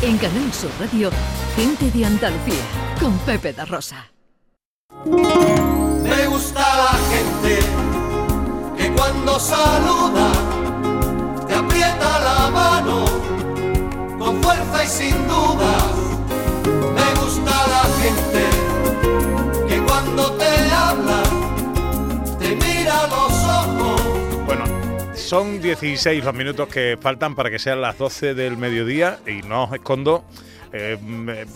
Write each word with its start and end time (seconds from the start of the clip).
En 0.00 0.16
Canal 0.16 0.52
Sur 0.52 0.70
Radio, 0.78 1.10
Gente 1.56 1.90
de 1.90 2.04
Andalucía, 2.06 2.62
con 3.00 3.18
Pepe 3.18 3.52
da 3.52 3.64
Rosa. 3.64 4.12
Me 5.04 6.26
gusta 6.28 6.60
la 6.60 6.98
gente 7.10 7.58
que 8.76 8.92
cuando 8.92 9.40
saluda 9.40 10.47
son 25.28 25.60
16 25.60 26.24
los 26.24 26.34
minutos 26.34 26.68
que 26.68 26.96
faltan 26.98 27.34
para 27.34 27.50
que 27.50 27.58
sean 27.58 27.82
las 27.82 27.98
12 27.98 28.32
del 28.32 28.56
mediodía 28.56 29.18
y 29.26 29.46
no 29.46 29.64
os 29.64 29.74
escondo 29.74 30.24
eh, 30.72 30.96
eh, 31.28 31.46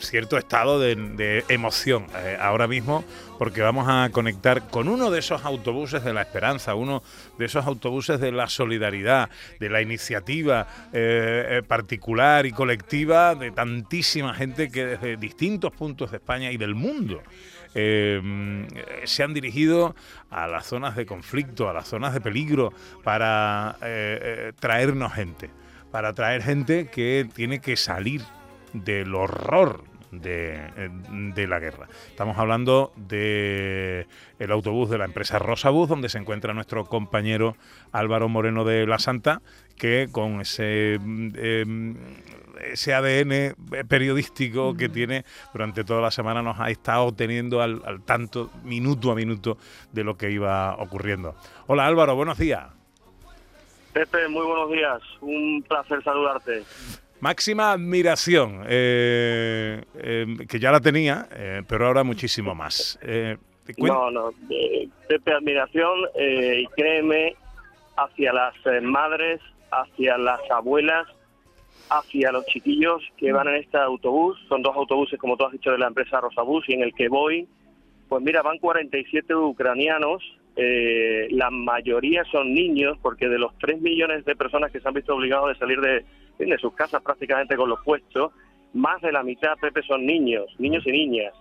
cierto 0.00 0.36
estado 0.36 0.78
de, 0.78 1.42
emoción 1.48 2.08
eh, 2.14 2.36
ahora 2.38 2.68
mismo 2.68 3.06
porque 3.38 3.62
vamos 3.62 3.86
a 3.88 4.10
conectar 4.12 4.68
con 4.68 4.88
uno 4.88 5.10
de 5.10 5.20
esos 5.20 5.46
autobuses 5.46 6.04
de 6.04 6.12
la 6.12 6.20
esperanza, 6.20 6.74
uno 6.74 7.02
de 7.38 7.46
esos 7.46 7.64
autobuses 7.64 8.20
de 8.20 8.32
la 8.32 8.50
solidaridad, 8.50 9.30
de 9.60 9.70
la 9.70 9.80
iniciativa 9.80 10.66
particular 11.66 12.44
y 12.44 12.52
colectiva 12.52 13.34
de 13.34 13.50
tantísima 13.50 14.34
gente 14.34 14.70
que 14.70 14.84
desde 14.84 15.16
distintos 15.16 15.72
puntos 15.72 16.10
de 16.10 16.18
España 16.18 16.50
y 16.50 16.58
del 16.58 16.74
mundo 16.74 17.22
eh, 17.78 19.02
se 19.04 19.22
han 19.22 19.34
dirigido 19.34 19.94
a 20.30 20.46
las 20.46 20.66
zonas 20.66 20.96
de 20.96 21.04
conflicto, 21.04 21.68
a 21.68 21.74
las 21.74 21.88
zonas 21.88 22.14
de 22.14 22.22
peligro, 22.22 22.72
para 23.04 23.76
eh, 23.82 24.18
eh, 24.22 24.52
traernos 24.58 25.12
gente, 25.12 25.50
para 25.90 26.14
traer 26.14 26.42
gente 26.42 26.88
que 26.88 27.28
tiene 27.34 27.60
que 27.60 27.76
salir 27.76 28.22
del 28.72 29.14
horror 29.14 29.84
de, 30.10 30.54
eh, 30.76 30.90
de 31.34 31.46
la 31.46 31.58
guerra. 31.58 31.88
Estamos 32.08 32.38
hablando 32.38 32.92
de 32.96 34.06
el 34.38 34.50
autobús 34.50 34.90
de 34.90 34.98
la 34.98 35.04
empresa 35.04 35.38
Rosabús, 35.38 35.88
donde 35.88 36.08
se 36.08 36.18
encuentra 36.18 36.54
nuestro 36.54 36.84
compañero 36.84 37.56
Álvaro 37.92 38.28
Moreno 38.28 38.64
de 38.64 38.86
la 38.86 38.98
Santa, 38.98 39.42
que 39.76 40.08
con 40.10 40.40
ese 40.40 40.94
em, 40.94 41.96
ese 42.64 42.94
ADN 42.94 43.54
periodístico 43.86 44.74
que 44.74 44.88
tiene 44.88 45.24
durante 45.52 45.84
toda 45.84 46.00
la 46.00 46.10
semana 46.10 46.42
nos 46.42 46.58
ha 46.58 46.70
estado 46.70 47.12
teniendo 47.12 47.60
al, 47.60 47.82
al 47.84 48.02
tanto 48.02 48.50
minuto 48.64 49.12
a 49.12 49.14
minuto 49.14 49.58
de 49.92 50.04
lo 50.04 50.16
que 50.16 50.30
iba 50.30 50.74
ocurriendo. 50.76 51.34
Hola 51.66 51.86
Álvaro, 51.86 52.16
buenos 52.16 52.38
días. 52.38 52.66
Pepe, 53.92 54.28
muy 54.28 54.44
buenos 54.44 54.70
días. 54.70 55.00
Un 55.22 55.64
placer 55.66 56.02
saludarte. 56.02 56.64
Máxima 57.20 57.72
admiración, 57.72 58.62
eh, 58.68 59.82
eh, 59.96 60.26
que 60.48 60.58
ya 60.58 60.70
la 60.70 60.80
tenía, 60.80 61.26
eh, 61.34 61.62
pero 61.66 61.86
ahora 61.86 62.04
muchísimo 62.04 62.54
más. 62.54 62.98
Eh, 63.02 63.36
No, 63.78 64.10
no. 64.10 64.30
eh, 64.50 64.88
Pepe, 65.08 65.32
admiración 65.32 65.98
y 66.14 66.66
créeme 66.76 67.34
hacia 67.96 68.32
las 68.32 68.54
madres, 68.82 69.40
hacia 69.72 70.18
las 70.18 70.40
abuelas, 70.50 71.06
hacia 71.90 72.32
los 72.32 72.44
chiquillos 72.46 73.02
que 73.16 73.32
van 73.32 73.48
en 73.48 73.56
este 73.56 73.78
autobús. 73.78 74.38
Son 74.48 74.62
dos 74.62 74.76
autobuses, 74.76 75.18
como 75.18 75.36
tú 75.36 75.46
has 75.46 75.52
dicho, 75.52 75.70
de 75.72 75.78
la 75.78 75.86
empresa 75.88 76.20
Rosabús 76.20 76.68
y 76.68 76.74
en 76.74 76.82
el 76.82 76.92
que 76.94 77.08
voy, 77.08 77.48
pues 78.08 78.22
mira, 78.22 78.42
van 78.42 78.58
47 78.58 79.34
ucranianos. 79.34 80.22
la 80.56 81.50
mayoría 81.50 82.24
son 82.30 82.52
niños, 82.54 82.98
porque 83.02 83.28
de 83.28 83.38
los 83.38 83.56
3 83.58 83.80
millones 83.80 84.24
de 84.24 84.36
personas 84.36 84.70
que 84.70 84.80
se 84.80 84.88
han 84.88 84.94
visto 84.94 85.14
obligados 85.14 85.48
de 85.50 85.58
salir 85.58 85.80
de, 85.80 86.04
de 86.38 86.58
sus 86.58 86.74
casas 86.74 87.02
prácticamente 87.02 87.56
con 87.56 87.68
los 87.68 87.82
puestos, 87.82 88.32
más 88.74 89.00
de 89.00 89.12
la 89.12 89.22
mitad, 89.22 89.56
Pepe, 89.60 89.82
son 89.82 90.04
niños, 90.04 90.46
niños 90.58 90.86
y 90.86 90.92
niñas. 90.92 91.34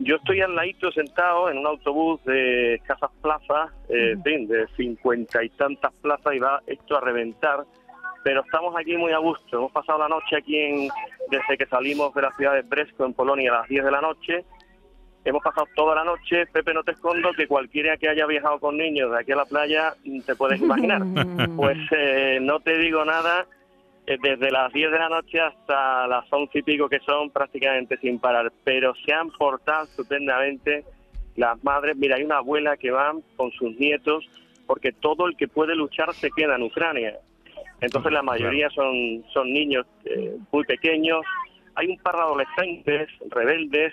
Yo 0.00 0.16
estoy 0.16 0.40
al 0.40 0.54
ladito 0.54 0.92
sentado 0.92 1.50
en 1.50 1.58
un 1.58 1.66
autobús 1.66 2.24
de 2.24 2.74
escasas 2.74 3.10
plazas, 3.20 3.72
eh, 3.88 4.12
en 4.12 4.22
fin, 4.22 4.48
de 4.48 4.66
cincuenta 4.76 5.42
y 5.42 5.48
tantas 5.50 5.92
plazas 5.94 6.34
y 6.34 6.38
va 6.38 6.62
esto 6.66 6.96
a 6.96 7.00
reventar, 7.00 7.64
pero 8.22 8.42
estamos 8.42 8.74
aquí 8.76 8.96
muy 8.96 9.12
a 9.12 9.18
gusto. 9.18 9.58
Hemos 9.58 9.72
pasado 9.72 9.98
la 9.98 10.08
noche 10.08 10.36
aquí 10.36 10.56
en, 10.56 10.88
desde 11.30 11.56
que 11.56 11.66
salimos 11.66 12.14
de 12.14 12.22
la 12.22 12.32
ciudad 12.32 12.54
de 12.54 12.62
Bresco 12.62 13.04
en 13.04 13.14
Polonia 13.14 13.52
a 13.52 13.60
las 13.60 13.68
10 13.68 13.84
de 13.84 13.90
la 13.90 14.00
noche. 14.00 14.44
Hemos 15.24 15.42
pasado 15.42 15.66
toda 15.74 15.96
la 15.96 16.04
noche, 16.04 16.46
Pepe, 16.46 16.72
no 16.72 16.84
te 16.84 16.92
escondo 16.92 17.32
que 17.32 17.48
cualquiera 17.48 17.96
que 17.96 18.08
haya 18.08 18.24
viajado 18.26 18.60
con 18.60 18.76
niños 18.76 19.10
de 19.10 19.18
aquí 19.18 19.32
a 19.32 19.36
la 19.36 19.44
playa 19.46 19.94
te 20.24 20.34
puedes 20.36 20.60
imaginar. 20.60 21.02
Pues 21.56 21.76
eh, 21.90 22.38
no 22.40 22.60
te 22.60 22.78
digo 22.78 23.04
nada, 23.04 23.46
desde 24.22 24.50
las 24.50 24.72
10 24.72 24.90
de 24.90 24.98
la 24.98 25.08
noche 25.08 25.40
hasta 25.40 26.06
las 26.06 26.24
11 26.32 26.58
y 26.58 26.62
pico 26.62 26.88
que 26.88 27.00
son 27.00 27.30
prácticamente 27.30 27.96
sin 27.98 28.18
parar, 28.18 28.50
pero 28.64 28.94
se 29.04 29.12
han 29.12 29.30
portado 29.30 29.84
estupendamente 29.84 30.84
las 31.36 31.62
madres. 31.62 31.96
Mira, 31.96 32.16
hay 32.16 32.22
una 32.24 32.38
abuela 32.38 32.76
que 32.76 32.90
va 32.90 33.12
con 33.36 33.50
sus 33.52 33.76
nietos 33.78 34.24
porque 34.66 34.92
todo 34.92 35.26
el 35.26 35.36
que 35.36 35.48
puede 35.48 35.74
luchar 35.74 36.14
se 36.14 36.30
queda 36.30 36.56
en 36.56 36.62
Ucrania. 36.62 37.18
Entonces 37.80 38.12
la 38.12 38.22
mayoría 38.22 38.70
son, 38.70 39.24
son 39.32 39.52
niños 39.52 39.86
eh, 40.04 40.36
muy 40.50 40.64
pequeños. 40.64 41.24
Hay 41.74 41.86
un 41.88 41.98
par 41.98 42.16
de 42.16 42.22
adolescentes 42.22 43.08
rebeldes 43.30 43.92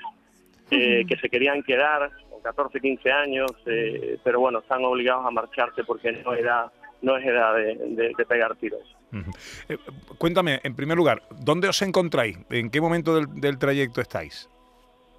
eh, 0.72 1.04
que 1.08 1.18
se 1.18 1.30
querían 1.30 1.62
quedar 1.62 2.10
con 2.30 2.42
14, 2.42 2.80
15 2.80 3.12
años, 3.12 3.52
eh, 3.68 4.18
pero 4.24 4.40
bueno, 4.40 4.60
están 4.60 4.84
obligados 4.84 5.26
a 5.26 5.30
marcharse 5.32 5.84
porque 5.84 6.12
no 6.14 6.34
es 6.34 6.40
edad, 6.42 6.72
no 7.04 7.16
es 7.18 7.26
edad 7.26 7.54
de, 7.56 7.76
de- 7.76 8.14
de 8.18 8.26
pegar 8.26 8.56
tiros. 8.56 8.95
Eh, 9.70 9.78
cuéntame, 10.18 10.60
en 10.64 10.76
primer 10.76 10.98
lugar, 10.98 11.24
¿dónde 11.40 11.70
os 11.70 11.82
encontráis? 11.82 12.38
¿En 12.50 12.70
qué 12.70 12.82
momento 12.82 13.16
del, 13.16 13.28
del 13.40 13.58
trayecto 13.58 14.02
estáis? 14.02 14.50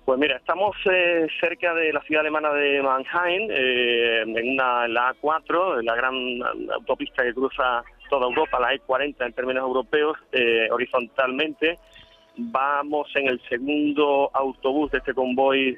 Pues 0.07 0.21
mira, 0.21 0.37
estamos 0.37 0.77
eh, 0.89 1.27
cerca 1.41 1.75
de 1.75 1.93
la 1.93 2.01
ciudad 2.03 2.21
alemana 2.21 2.53
de 2.53 2.81
Mannheim, 2.81 3.51
eh, 3.51 4.23
en, 4.23 4.51
una, 4.53 4.87
la 4.87 5.13
A4, 5.21 5.83
la 5.83 5.97
gran 5.97 6.15
autopista 6.73 7.25
que 7.25 7.35
cruza 7.35 7.83
toda 8.09 8.29
Europa, 8.29 8.61
la 8.61 8.73
E40 8.73 9.27
en 9.27 9.33
términos 9.33 9.65
europeos, 9.65 10.17
eh, 10.31 10.69
horizontalmente. 10.71 11.81
Vamos 12.37 13.09
en 13.17 13.27
el 13.27 13.41
segundo 13.49 14.31
autobús 14.33 14.93
de 14.93 14.99
este 14.99 15.13
convoy 15.13 15.77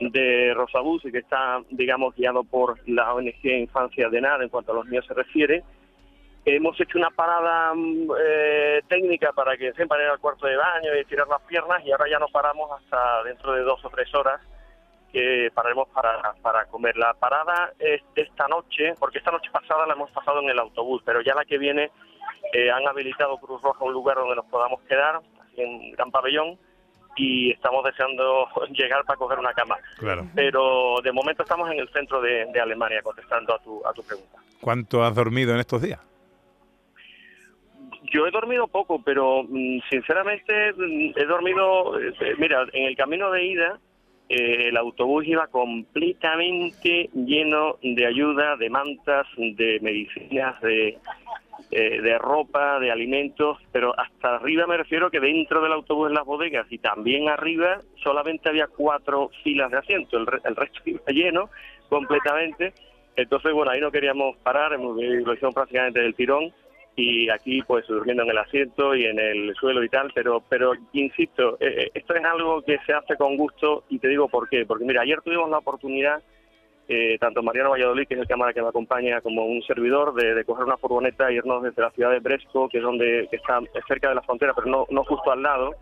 de 0.00 0.54
Rosabús 0.54 1.04
y 1.04 1.12
que 1.12 1.18
está, 1.18 1.60
digamos, 1.70 2.16
guiado 2.16 2.42
por 2.42 2.80
la 2.88 3.14
ONG 3.14 3.44
Infancia 3.44 4.08
de 4.08 4.20
Nada 4.20 4.42
en 4.42 4.48
cuanto 4.48 4.72
a 4.72 4.74
los 4.74 4.86
niños 4.86 5.06
se 5.06 5.14
refiere. 5.14 5.62
Hemos 6.44 6.80
hecho 6.80 6.98
una 6.98 7.10
parada 7.10 7.74
mm, 7.74 8.10
eh, 8.18 8.82
técnica 8.88 9.32
para 9.32 9.56
que 9.56 9.72
se 9.72 9.86
paren 9.86 10.08
al 10.08 10.18
cuarto 10.18 10.46
de 10.46 10.56
baño 10.56 10.94
y 10.94 11.00
estirar 11.00 11.28
las 11.28 11.42
piernas 11.42 11.84
y 11.84 11.92
ahora 11.92 12.08
ya 12.10 12.18
nos 12.18 12.30
paramos 12.30 12.70
hasta 12.72 13.22
dentro 13.24 13.52
de 13.52 13.62
dos 13.62 13.84
o 13.84 13.90
tres 13.90 14.12
horas 14.14 14.40
que 15.12 15.50
pararemos 15.54 15.88
para, 15.88 16.34
para 16.42 16.66
comer. 16.66 16.96
La 16.96 17.14
parada 17.14 17.72
es 17.78 18.02
de 18.14 18.22
esta 18.22 18.46
noche, 18.48 18.94
porque 18.98 19.18
esta 19.18 19.30
noche 19.30 19.50
pasada 19.50 19.86
la 19.86 19.94
hemos 19.94 20.10
pasado 20.10 20.40
en 20.40 20.50
el 20.50 20.58
autobús, 20.58 21.02
pero 21.04 21.20
ya 21.22 21.34
la 21.34 21.44
que 21.44 21.58
viene 21.58 21.90
eh, 22.52 22.70
han 22.70 22.86
habilitado 22.86 23.38
Cruz 23.38 23.60
Roja 23.62 23.84
un 23.84 23.92
lugar 23.92 24.16
donde 24.16 24.36
nos 24.36 24.46
podamos 24.46 24.80
quedar, 24.82 25.20
así 25.40 25.62
en 25.62 25.92
Gran 25.92 26.10
Pabellón, 26.10 26.58
y 27.16 27.50
estamos 27.50 27.84
deseando 27.84 28.46
llegar 28.70 29.04
para 29.04 29.16
coger 29.16 29.38
una 29.38 29.52
cama. 29.52 29.76
Claro. 29.98 30.26
Pero 30.34 31.00
de 31.02 31.12
momento 31.12 31.42
estamos 31.42 31.70
en 31.70 31.80
el 31.80 31.88
centro 31.90 32.20
de, 32.20 32.46
de 32.52 32.60
Alemania, 32.60 33.02
contestando 33.02 33.54
a 33.54 33.58
tu, 33.58 33.86
a 33.86 33.92
tu 33.92 34.02
pregunta. 34.02 34.38
¿Cuánto 34.60 35.02
has 35.02 35.14
dormido 35.14 35.52
en 35.54 35.60
estos 35.60 35.82
días? 35.82 36.00
Yo 38.10 38.26
he 38.26 38.30
dormido 38.30 38.66
poco, 38.68 39.02
pero 39.04 39.42
mm, 39.48 39.80
sinceramente 39.90 40.72
mm, 40.72 41.10
he 41.16 41.24
dormido, 41.26 41.98
eh, 42.00 42.12
eh, 42.20 42.34
mira, 42.38 42.66
en 42.72 42.84
el 42.86 42.96
camino 42.96 43.30
de 43.30 43.44
ida 43.44 43.78
eh, 44.28 44.68
el 44.68 44.76
autobús 44.76 45.26
iba 45.26 45.46
completamente 45.48 47.10
lleno 47.14 47.76
de 47.82 48.06
ayuda, 48.06 48.56
de 48.56 48.70
mantas, 48.70 49.26
de 49.36 49.78
medicinas, 49.80 50.60
de, 50.60 50.98
eh, 51.70 52.00
de 52.00 52.18
ropa, 52.18 52.78
de 52.78 52.90
alimentos, 52.90 53.58
pero 53.72 53.98
hasta 53.98 54.36
arriba 54.36 54.66
me 54.66 54.76
refiero 54.76 55.10
que 55.10 55.20
dentro 55.20 55.60
del 55.62 55.72
autobús 55.72 56.08
en 56.08 56.14
las 56.14 56.24
bodegas 56.24 56.66
y 56.70 56.78
también 56.78 57.28
arriba 57.28 57.80
solamente 58.02 58.48
había 58.48 58.66
cuatro 58.68 59.30
filas 59.42 59.70
de 59.70 59.78
asiento, 59.78 60.16
el, 60.18 60.26
el 60.44 60.56
resto 60.56 60.80
iba 60.86 61.02
lleno 61.08 61.50
completamente. 61.88 62.72
Entonces, 63.16 63.52
bueno, 63.52 63.70
ahí 63.72 63.80
no 63.80 63.90
queríamos 63.90 64.36
parar, 64.38 64.72
hemos- 64.72 64.96
lo 64.96 65.34
hicimos 65.34 65.54
prácticamente 65.54 66.00
del 66.00 66.14
tirón 66.14 66.52
y 66.98 67.30
aquí 67.30 67.62
pues 67.62 67.86
durmiendo 67.86 68.24
en 68.24 68.30
el 68.30 68.38
asiento 68.38 68.94
y 68.94 69.04
en 69.04 69.18
el 69.18 69.54
suelo 69.54 69.84
y 69.84 69.88
tal, 69.88 70.10
pero 70.12 70.42
pero 70.48 70.72
insisto, 70.92 71.56
eh, 71.60 71.84
eh, 71.84 71.90
esto 71.94 72.14
es 72.14 72.24
algo 72.24 72.60
que 72.62 72.78
se 72.84 72.92
hace 72.92 73.16
con 73.16 73.36
gusto 73.36 73.84
y 73.88 73.98
te 73.98 74.08
digo 74.08 74.28
por 74.28 74.48
qué, 74.48 74.66
porque 74.66 74.84
mira, 74.84 75.02
ayer 75.02 75.22
tuvimos 75.22 75.48
la 75.48 75.58
oportunidad, 75.58 76.20
eh, 76.88 77.16
tanto 77.20 77.42
Mariano 77.42 77.70
Valladolid, 77.70 78.08
que 78.08 78.14
es 78.14 78.20
el 78.20 78.26
cámara 78.26 78.52
que 78.52 78.62
me 78.62 78.68
acompaña, 78.68 79.20
como 79.20 79.46
un 79.46 79.62
servidor, 79.62 80.12
de, 80.14 80.34
de 80.34 80.44
coger 80.44 80.64
una 80.64 80.76
furgoneta 80.76 81.28
e 81.28 81.34
irnos 81.34 81.62
desde 81.62 81.82
la 81.82 81.90
ciudad 81.90 82.10
de 82.10 82.18
Bresco, 82.18 82.68
que 82.68 82.78
es 82.78 82.82
donde 82.82 83.28
que 83.30 83.36
está 83.36 83.60
cerca 83.86 84.08
de 84.08 84.16
la 84.16 84.22
frontera, 84.22 84.52
pero 84.54 84.66
no, 84.66 84.86
no 84.90 85.04
justo 85.04 85.30
al 85.30 85.42
lado. 85.42 85.74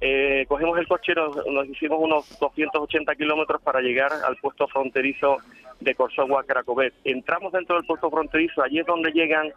Eh, 0.00 0.44
cogimos 0.48 0.76
el 0.78 0.88
coche, 0.88 1.14
nos, 1.14 1.36
nos 1.46 1.68
hicimos 1.68 1.98
unos 2.00 2.38
280 2.40 3.14
kilómetros 3.14 3.62
para 3.62 3.80
llegar 3.80 4.10
al 4.26 4.36
puesto 4.36 4.66
fronterizo 4.66 5.36
de 5.80 5.94
Kosovo 5.94 6.38
a 6.38 6.44
Krakowiec. 6.44 6.92
Entramos 7.04 7.52
dentro 7.52 7.76
del 7.76 7.86
puesto 7.86 8.10
fronterizo, 8.10 8.62
allí 8.62 8.80
es 8.80 8.86
donde 8.86 9.12
llegan 9.12 9.52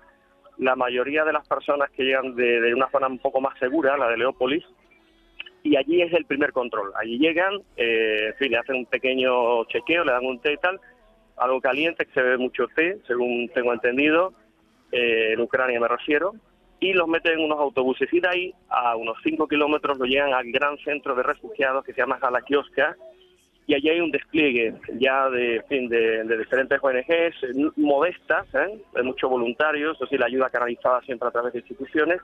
la 0.57 0.75
mayoría 0.75 1.23
de 1.23 1.33
las 1.33 1.47
personas 1.47 1.89
que 1.91 2.03
llegan 2.03 2.35
de, 2.35 2.73
una 2.73 2.89
zona 2.89 3.07
un 3.07 3.19
poco 3.19 3.41
más 3.41 3.57
segura, 3.59 3.97
la 3.97 4.09
de 4.09 4.17
Leópolis, 4.17 4.63
y 5.63 5.75
allí 5.75 6.01
es 6.01 6.13
el 6.13 6.25
primer 6.25 6.51
control. 6.51 6.91
Allí 6.95 7.17
llegan, 7.17 7.61
eh, 7.75 8.33
fin, 8.37 8.51
le 8.51 8.57
hacen 8.57 8.75
un 8.75 8.85
pequeño 8.85 9.65
chequeo, 9.65 10.03
le 10.03 10.11
dan 10.11 10.25
un 10.25 10.39
té 10.39 10.53
y 10.53 10.57
tal, 10.57 10.79
algo 11.37 11.61
caliente, 11.61 12.05
que 12.05 12.13
se 12.13 12.21
ve 12.21 12.37
mucho 12.37 12.67
té, 12.75 12.99
según 13.05 13.49
tengo 13.53 13.73
entendido, 13.73 14.33
eh, 14.91 15.33
en 15.33 15.41
Ucrania 15.41 15.79
me 15.79 15.87
refiero, 15.87 16.33
y 16.79 16.93
los 16.93 17.07
meten 17.07 17.33
en 17.33 17.45
unos 17.45 17.59
autobuses. 17.59 18.11
Y 18.13 18.19
de 18.19 18.27
ahí, 18.27 18.53
a 18.69 18.95
unos 18.95 19.17
5 19.23 19.47
kilómetros, 19.47 19.97
lo 19.97 20.05
llegan 20.05 20.33
al 20.33 20.51
gran 20.51 20.77
centro 20.79 21.15
de 21.15 21.23
refugiados 21.23 21.83
que 21.83 21.93
se 21.93 22.01
llama 22.01 22.19
Jalakioska, 22.19 22.95
y 23.67 23.73
allí 23.73 23.89
hay 23.89 23.99
un 23.99 24.11
despliegue 24.11 24.73
ya 24.97 25.29
de, 25.29 25.61
fin, 25.67 25.89
de, 25.89 26.23
de 26.23 26.37
diferentes 26.37 26.79
ONGs 26.81 27.43
eh, 27.43 27.71
modestas, 27.75 28.47
¿eh? 28.55 28.79
de 28.95 29.03
muchos 29.03 29.29
voluntarios, 29.29 29.95
es 29.95 29.99
decir, 29.99 30.19
la 30.19 30.27
ayuda 30.27 30.49
canalizada 30.49 31.01
siempre 31.01 31.27
a 31.27 31.31
través 31.31 31.51
de 31.51 31.59
instituciones, 31.59 32.21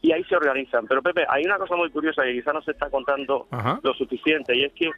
y 0.00 0.10
ahí 0.10 0.24
se 0.24 0.34
organizan. 0.34 0.88
Pero 0.88 1.00
Pepe, 1.00 1.24
hay 1.28 1.44
una 1.44 1.56
cosa 1.56 1.76
muy 1.76 1.88
curiosa 1.90 2.24
que 2.24 2.32
quizá 2.32 2.52
no 2.52 2.62
se 2.62 2.72
está 2.72 2.90
contando 2.90 3.46
Ajá. 3.52 3.78
lo 3.80 3.94
suficiente, 3.94 4.56
y 4.56 4.64
es 4.64 4.72
que, 4.72 4.90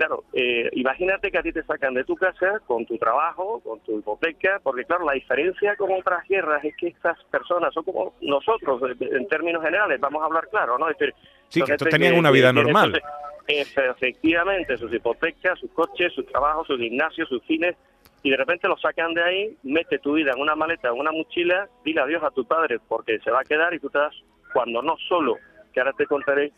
claro, 0.00 0.24
eh, 0.32 0.70
imagínate 0.72 1.30
que 1.30 1.36
a 1.36 1.42
ti 1.42 1.52
te 1.52 1.62
sacan 1.62 1.92
de 1.92 2.04
tu 2.04 2.16
casa 2.16 2.58
con 2.66 2.86
tu 2.86 2.96
trabajo, 2.96 3.60
con 3.60 3.80
tu 3.80 3.98
hipoteca, 3.98 4.58
porque 4.62 4.86
claro, 4.86 5.04
la 5.04 5.12
diferencia 5.12 5.76
con 5.76 5.92
otras 5.92 6.26
guerras 6.26 6.64
es 6.64 6.74
que 6.78 6.86
estas 6.86 7.22
personas 7.24 7.74
son 7.74 7.84
como 7.84 8.14
nosotros, 8.22 8.80
eh, 8.98 9.08
en 9.12 9.28
términos 9.28 9.62
generales, 9.62 10.00
vamos 10.00 10.22
a 10.22 10.24
hablar 10.24 10.48
claro, 10.48 10.78
¿no? 10.78 10.88
Es 10.88 10.96
decir, 10.96 11.14
Sí, 11.48 11.60
que 11.60 11.72
estos 11.72 11.90
tenían 11.90 12.16
una 12.18 12.30
vida 12.30 12.50
normal. 12.50 12.98
efectivamente, 13.46 14.78
sus 14.78 14.90
hipotecas, 14.90 15.58
sus 15.58 15.70
coches, 15.72 16.14
sus 16.14 16.24
trabajos, 16.24 16.66
sus 16.66 16.78
gimnasios, 16.78 17.28
sus 17.28 17.42
cines, 17.44 17.76
y 18.22 18.30
de 18.30 18.38
repente 18.38 18.68
los 18.68 18.80
sacan 18.80 19.12
de 19.12 19.22
ahí, 19.22 19.56
mete 19.64 19.98
tu 19.98 20.14
vida 20.14 20.32
en 20.34 20.40
una 20.40 20.54
maleta, 20.54 20.88
en 20.88 20.94
una 20.98 21.12
mochila, 21.12 21.68
dile 21.84 22.00
adiós 22.00 22.22
a 22.22 22.30
tu 22.30 22.46
padre 22.46 22.78
porque 22.88 23.18
se 23.18 23.30
va 23.30 23.40
a 23.40 23.44
quedar 23.44 23.74
y 23.74 23.80
tú 23.80 23.90
te 23.90 23.98
vas, 23.98 24.14
cuando 24.54 24.80
no 24.80 24.96
solo, 25.10 25.36
que 25.74 25.80
ahora 25.80 25.92
te 25.92 26.06
contaré, 26.06 26.52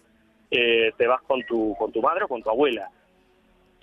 eh, 0.52 0.92
te 0.96 1.08
vas 1.08 1.22
con 1.22 1.42
tu, 1.44 1.74
con 1.76 1.90
tu 1.90 2.00
madre 2.00 2.22
o 2.22 2.28
con 2.28 2.40
tu 2.40 2.50
abuela. 2.50 2.88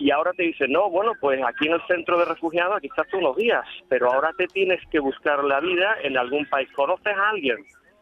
Y 0.00 0.10
ahora 0.10 0.32
te 0.32 0.44
dicen, 0.44 0.72
no, 0.72 0.88
bueno, 0.88 1.12
pues 1.20 1.42
aquí 1.46 1.66
en 1.66 1.74
el 1.74 1.86
centro 1.86 2.18
de 2.18 2.24
refugiados, 2.24 2.78
aquí 2.78 2.86
estás 2.86 3.06
tú 3.08 3.18
unos 3.18 3.36
días, 3.36 3.64
pero 3.90 4.10
ahora 4.10 4.32
te 4.36 4.46
tienes 4.46 4.80
que 4.90 4.98
buscar 4.98 5.44
la 5.44 5.60
vida 5.60 5.94
en 6.02 6.16
algún 6.16 6.46
país. 6.46 6.70
¿Conoces 6.74 7.14
a 7.14 7.28
alguien? 7.28 7.58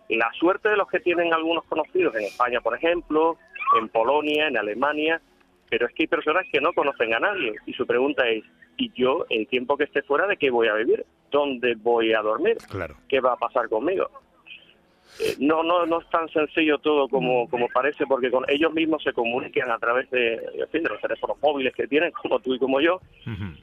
La 0.09 0.31
suerte 0.39 0.69
de 0.69 0.77
los 0.77 0.87
que 0.89 1.01
tienen 1.01 1.35
algunos 1.35 1.65
conocidos 1.65 2.15
en 2.15 2.23
España, 2.23 2.61
por 2.61 2.77
ejemplo, 2.77 3.37
en 3.81 3.89
Polonia, 3.89 4.47
en 4.47 4.57
Alemania, 4.57 5.21
pero 5.69 5.87
es 5.87 5.95
que 5.95 6.05
hay 6.05 6.07
personas 6.07 6.47
que 6.53 6.61
no 6.61 6.73
conocen 6.73 7.13
a 7.15 7.19
nadie 7.19 7.55
y 7.67 7.73
su 7.73 7.85
pregunta 7.85 8.29
es, 8.29 8.45
¿y 8.77 8.93
yo 8.95 9.27
el 9.29 9.49
tiempo 9.49 9.77
que 9.77 9.85
esté 9.85 10.03
fuera 10.03 10.29
de 10.29 10.37
qué 10.37 10.51
voy 10.51 10.69
a 10.69 10.75
vivir? 10.75 11.05
¿Dónde 11.33 11.75
voy 11.75 12.15
a 12.15 12.23
dormir? 12.23 12.59
Claro. 12.71 12.95
¿Qué 13.09 13.21
va 13.21 13.33
a 13.33 13.37
pasar 13.37 13.69
conmigo? 13.69 14.09
Eh, 15.21 15.35
no, 15.41 15.63
no, 15.63 15.85
no 15.87 16.01
es 16.01 16.09
tan 16.11 16.29
sencillo 16.29 16.79
todo 16.79 17.09
como, 17.09 17.49
como 17.49 17.69
parece, 17.69 18.07
porque 18.07 18.31
con 18.31 18.45
ellos 18.49 18.73
mismos 18.73 19.03
se 19.03 19.13
comunican 19.13 19.71
a 19.71 19.79
través 19.79 20.09
de, 20.11 20.35
en 20.35 20.69
fin, 20.71 20.83
de 20.83 20.91
los 20.91 21.01
teléfonos 21.01 21.37
móviles 21.43 21.75
que 21.75 21.89
tienen, 21.89 22.13
como 22.13 22.39
tú 22.39 22.55
y 22.55 22.59
como 22.59 22.81
yo, 22.81 23.01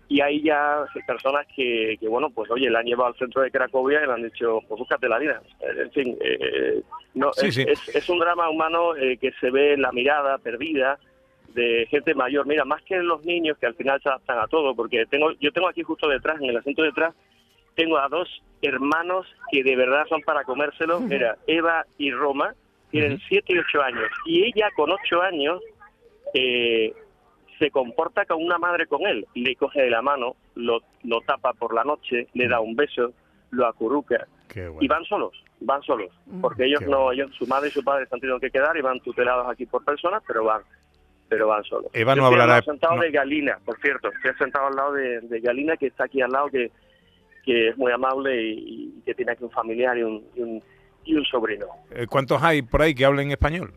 y 0.09 0.21
hay 0.21 0.42
ya 0.42 0.86
personas 1.07 1.47
que, 1.56 1.95
que, 2.00 2.07
bueno, 2.07 2.30
pues 2.30 2.51
oye, 2.51 2.69
la 2.69 2.80
han 2.80 2.86
llevado 2.86 3.07
al 3.07 3.18
centro 3.18 3.42
de 3.42 3.51
Cracovia 3.51 4.03
y 4.03 4.07
le 4.07 4.13
han 4.13 4.24
dicho, 4.24 4.59
pues 4.68 4.80
búscate 4.80 5.07
la 5.07 5.19
vida. 5.19 5.42
Eh, 5.62 5.83
En 5.83 5.92
fin, 5.92 6.18
eh, 6.21 6.81
no, 7.13 7.31
Sí, 7.33 7.47
es, 7.47 7.56
sí. 7.56 7.65
Es, 7.68 7.95
es 7.95 8.09
un 8.09 8.19
drama 8.19 8.50
humano 8.50 8.95
eh, 8.95 9.18
que 9.18 9.31
se 9.39 9.50
ve 9.50 9.74
en 9.74 9.81
la 9.81 9.92
mirada 9.92 10.38
perdida 10.39 11.00
de 11.53 11.88
gente 11.89 12.13
mayor. 12.13 12.45
Mira, 12.45 12.65
más 12.65 12.81
que 12.83 12.97
los 12.97 13.24
niños 13.24 13.57
que 13.57 13.65
al 13.65 13.75
final 13.75 14.01
se 14.01 14.09
adaptan 14.09 14.39
a 14.39 14.47
todo, 14.47 14.75
porque 14.75 15.06
tengo 15.06 15.31
yo 15.39 15.51
tengo 15.53 15.69
aquí 15.69 15.83
justo 15.83 16.09
detrás, 16.09 16.42
en 16.42 16.50
el 16.50 16.57
asiento 16.57 16.83
detrás, 16.83 17.15
tengo 17.75 17.98
a 17.98 18.07
dos 18.10 18.27
hermanos 18.62 19.27
que 19.51 19.63
de 19.63 19.75
verdad 19.75 20.06
son 20.10 20.22
para 20.22 20.44
comérselo. 20.44 21.00
Mira, 21.00 21.38
Eva 21.48 21.86
y 21.98 22.12
Roma 22.12 22.54
tienen 22.92 23.13
Ujú. 23.13 23.22
7 23.30 23.54
y 23.54 23.60
8 23.60 23.81
años. 23.81 24.10
Y 24.25 24.44
ella 24.44 24.69
con 24.75 24.89
8 24.92 25.22
años 25.22 25.62
eh, 26.33 26.94
se 27.60 27.72
comporta 27.72 28.25
como 28.25 28.45
una 28.45 28.57
madre 28.57 28.88
con 28.88 29.06
él. 29.06 29.25
Le 29.36 29.56
coge 29.56 29.81
de 29.83 29.89
la 29.89 30.01
mano, 30.01 30.36
lo, 30.56 30.80
lo 31.04 31.22
tapa 31.22 31.54
por 31.54 31.74
la 31.74 31.83
noche, 31.83 32.27
le 32.33 32.48
da 32.48 32.60
un 32.60 32.75
beso, 32.75 33.13
lo 33.51 33.68
acurruca. 33.68 34.25
Qué 34.50 34.66
Y 34.66 34.68
bueno. 34.69 34.88
van 34.89 35.06
solos, 35.06 35.44
van 35.60 35.81
solos. 35.83 36.10
Porque 36.42 36.66
ellos 36.66 36.80
Qué 36.80 36.86
no, 36.88 37.04
bueno. 37.04 37.12
ellos, 37.24 37.36
su 37.38 37.45
madre 37.48 37.69
y 37.69 37.71
su 37.71 37.83
padre 37.83 38.04
están 38.04 38.19
teniendo 38.19 38.39
que 38.39 38.51
quedar 38.51 38.75
y 38.78 38.81
van 38.81 39.00
tutelados 39.00 39.48
aquí 39.50 39.66
por 39.66 39.83
personas, 39.83 40.21
pero 40.28 40.44
van 40.44 40.62
pero 41.28 41.48
van 41.48 41.63
solos. 41.63 41.89
Eva 41.92 42.13
no 42.16 42.21
estoy 42.21 42.33
hablará- 42.36 42.60
lado 42.60 42.62
sentado 42.71 42.95
no. 42.98 43.01
de 43.01 43.10
Galina, 43.10 43.57
por 43.66 43.80
cierto. 43.81 44.10
Estoy 44.10 44.31
sentado 44.38 44.68
al 44.68 44.75
lado 44.75 44.94
de, 44.94 45.21
de 45.21 45.39
Galina, 45.39 45.75
que 45.75 45.88
está 45.88 46.06
aquí 46.06 46.21
al 46.21 46.30
lado, 46.30 46.50
que, 46.50 46.69
que 47.45 47.69
es 47.69 47.77
muy 47.77 47.92
amable 47.92 48.42
y, 48.42 48.94
y 48.97 49.01
que 49.06 49.13
tiene 49.13 49.31
aquí 49.33 49.44
un 49.44 49.51
familiar 49.51 49.97
y 49.97 50.03
un, 50.03 50.24
y 50.36 50.42
un, 50.42 50.63
y 51.06 51.13
un 51.15 51.24
sobrino. 51.25 51.68
Eh, 51.92 52.07
¿Cuántos 52.09 52.42
hay 52.42 52.62
por 52.63 52.81
ahí 52.81 52.95
que 52.95 53.06
hablen 53.06 53.31
español? 53.31 53.71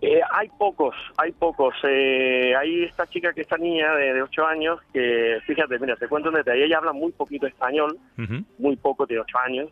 Eh, 0.00 0.20
hay 0.30 0.48
pocos, 0.56 0.94
hay 1.16 1.32
pocos. 1.32 1.74
Eh, 1.82 2.54
hay 2.56 2.84
esta 2.84 3.06
chica 3.08 3.32
que 3.32 3.40
esta 3.40 3.56
niña 3.58 3.94
de, 3.96 4.14
de 4.14 4.22
8 4.22 4.46
años, 4.46 4.78
que 4.92 5.38
fíjate, 5.44 5.76
mira, 5.80 5.96
te 5.96 6.06
cuento 6.06 6.28
un 6.28 6.36
detalle. 6.36 6.64
Ella 6.64 6.78
habla 6.78 6.92
muy 6.92 7.10
poquito 7.10 7.48
español, 7.48 7.98
Ujú. 8.16 8.44
muy 8.58 8.76
poco, 8.76 9.06
tiene 9.08 9.22
8 9.22 9.38
años. 9.44 9.68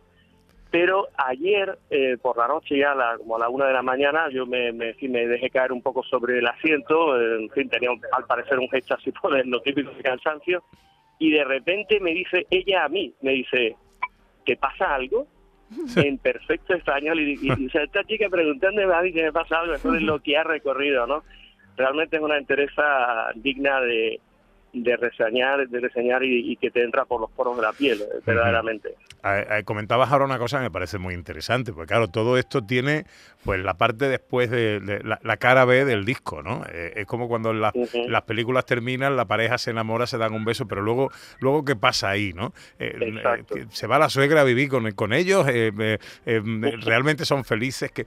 Pero 0.68 1.06
ayer, 1.16 1.78
eh, 1.90 2.16
por 2.20 2.36
la 2.36 2.48
noche, 2.48 2.76
ya 2.76 2.90
a 2.90 2.94
la- 2.96 3.16
como 3.18 3.36
a 3.36 3.38
la 3.38 3.48
una 3.48 3.66
de 3.68 3.72
la 3.72 3.82
mañana, 3.82 4.28
yo 4.32 4.46
me, 4.46 4.72
me, 4.72 4.96
me 5.00 5.26
dejé 5.28 5.48
caer 5.48 5.70
un 5.70 5.80
poco 5.80 6.02
sobre 6.02 6.40
el 6.40 6.46
asiento. 6.48 7.16
eh, 7.20 7.42
en 7.42 7.50
fin, 7.50 7.68
tenía 7.68 7.90
al 8.12 8.24
parecer 8.24 8.58
un 8.58 8.68
gesto 8.68 8.94
así 8.94 9.12
por 9.12 9.34
el- 9.38 9.48
típico 9.62 9.92
de 9.92 10.02
cansancio. 10.02 10.64
Y 11.18 11.30
de 11.30 11.44
repente 11.44 12.00
me 12.00 12.12
dice 12.12 12.46
ella 12.50 12.84
a 12.84 12.88
mí, 12.88 13.12
me 13.22 13.32
dice, 13.32 13.76
¿te 14.44 14.56
pasa 14.56 14.94
algo? 14.94 15.26
En 15.96 16.18
perfecto 16.18 16.74
español. 16.74 17.20
Y, 17.20 17.34
y, 17.40 17.48
y, 17.58 17.66
o 17.66 17.70
sea, 17.70 17.82
esta 17.82 18.04
chica 18.04 18.28
preguntándome 18.28 18.94
a 18.94 19.02
mí 19.02 19.12
que 19.12 19.22
me 19.22 19.32
pasa 19.32 19.60
algo, 19.60 19.74
entonces 19.74 20.02
lo 20.02 20.20
que 20.20 20.36
ha 20.36 20.44
recorrido, 20.44 21.06
¿no? 21.06 21.24
Realmente 21.76 22.16
es 22.16 22.22
una 22.22 22.38
entereza 22.38 23.30
digna 23.34 23.80
de, 23.80 24.20
de 24.82 24.96
reseñar, 24.96 25.68
de 25.68 25.80
reseñar 25.80 26.22
y, 26.22 26.52
y 26.52 26.56
que 26.56 26.70
te 26.70 26.82
entra 26.84 27.04
por 27.04 27.20
los 27.20 27.30
poros 27.30 27.56
de 27.56 27.62
la 27.62 27.72
piel, 27.72 28.00
eh, 28.02 28.20
verdaderamente. 28.24 28.94
Comentabas 29.64 30.12
ahora 30.12 30.24
una 30.24 30.38
cosa 30.38 30.58
que 30.58 30.64
me 30.64 30.70
parece 30.70 30.98
muy 30.98 31.14
interesante, 31.14 31.72
porque 31.72 31.88
claro, 31.88 32.08
todo 32.08 32.36
esto 32.38 32.62
tiene 32.62 33.04
pues 33.44 33.60
la 33.62 33.74
parte 33.74 34.08
después 34.08 34.50
de, 34.50 34.80
de 34.80 35.02
la, 35.04 35.18
la 35.22 35.36
cara 35.36 35.64
B 35.64 35.84
del 35.84 36.04
disco, 36.04 36.42
¿no? 36.42 36.64
Eh, 36.72 36.92
es 36.96 37.06
como 37.06 37.26
cuando 37.28 37.52
la- 37.52 37.72
las 38.08 38.22
películas 38.22 38.66
terminan, 38.66 39.16
la 39.16 39.24
pareja 39.24 39.56
se 39.58 39.70
enamora, 39.70 40.06
se 40.06 40.18
dan 40.18 40.32
un 40.34 40.44
beso, 40.44 40.66
pero 40.66 40.82
luego, 40.82 41.10
luego 41.40 41.64
¿qué 41.64 41.74
pasa 41.76 42.10
ahí, 42.10 42.32
no? 42.34 42.52
Eh, 42.78 42.96
eh, 43.56 43.66
se 43.70 43.86
va 43.86 43.98
la 43.98 44.08
suegra 44.10 44.40
a 44.42 44.44
vivir 44.44 44.68
con, 44.68 44.90
con 44.92 45.12
ellos, 45.12 45.46
realmente 46.24 47.24
son 47.24 47.44
felices. 47.44 47.90
que 47.90 48.06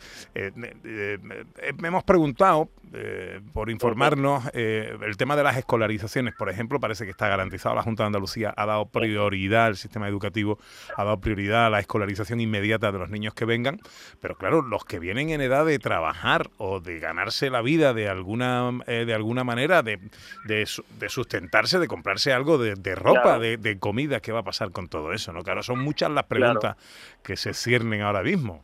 Hemos 1.83 2.03
preguntado, 2.03 2.69
eh, 2.93 3.39
por 3.53 3.69
informarnos, 3.69 4.43
eh, 4.53 4.97
el 5.05 5.17
tema 5.17 5.35
de 5.35 5.43
las 5.43 5.57
escolarizaciones, 5.57 6.33
por 6.35 6.49
ejemplo, 6.49 6.79
parece 6.79 7.05
que 7.05 7.11
está 7.11 7.27
garantizado. 7.27 7.75
La 7.75 7.83
Junta 7.83 8.03
de 8.03 8.07
Andalucía 8.07 8.53
ha 8.57 8.65
dado 8.65 8.87
prioridad 8.87 9.65
al 9.65 9.77
sistema 9.77 10.07
educativo, 10.07 10.57
ha 10.97 11.03
dado 11.03 11.19
prioridad 11.19 11.67
a 11.67 11.69
la 11.69 11.79
escolarización 11.79 12.39
inmediata 12.39 12.91
de 12.91 12.99
los 12.99 13.09
niños 13.09 13.33
que 13.33 13.45
vengan, 13.45 13.79
pero 14.21 14.35
claro, 14.35 14.61
los 14.61 14.85
que 14.85 14.99
vienen 14.99 15.29
en 15.29 15.41
edad 15.41 15.65
de 15.65 15.77
trabajar 15.79 16.49
o 16.57 16.79
de 16.79 16.99
ganarse 16.99 17.49
la 17.49 17.61
vida 17.61 17.93
de 17.93 18.09
alguna 18.09 18.71
eh, 18.87 19.05
de 19.05 19.13
alguna 19.13 19.43
manera, 19.43 19.83
de, 19.83 19.99
de, 20.45 20.65
su- 20.65 20.83
de 20.99 21.09
sustentarse, 21.09 21.79
de 21.79 21.87
comprarse 21.87 22.33
algo 22.33 22.57
de, 22.57 22.75
de 22.75 22.95
ropa, 22.95 23.21
Claro. 23.21 23.39
de, 23.41 23.57
de 23.57 23.77
comida, 23.79 24.19
¿qué 24.19 24.31
va 24.31 24.39
a 24.39 24.43
pasar 24.43 24.71
con 24.71 24.87
todo 24.87 25.13
eso? 25.13 25.31
¿no? 25.33 25.43
Claro, 25.43 25.61
son 25.63 25.79
muchas 25.79 26.09
las 26.11 26.25
preguntas 26.25 26.75
que 27.23 27.35
se 27.37 27.53
ciernen 27.53 28.01
ahora 28.01 28.23
mismo. 28.23 28.63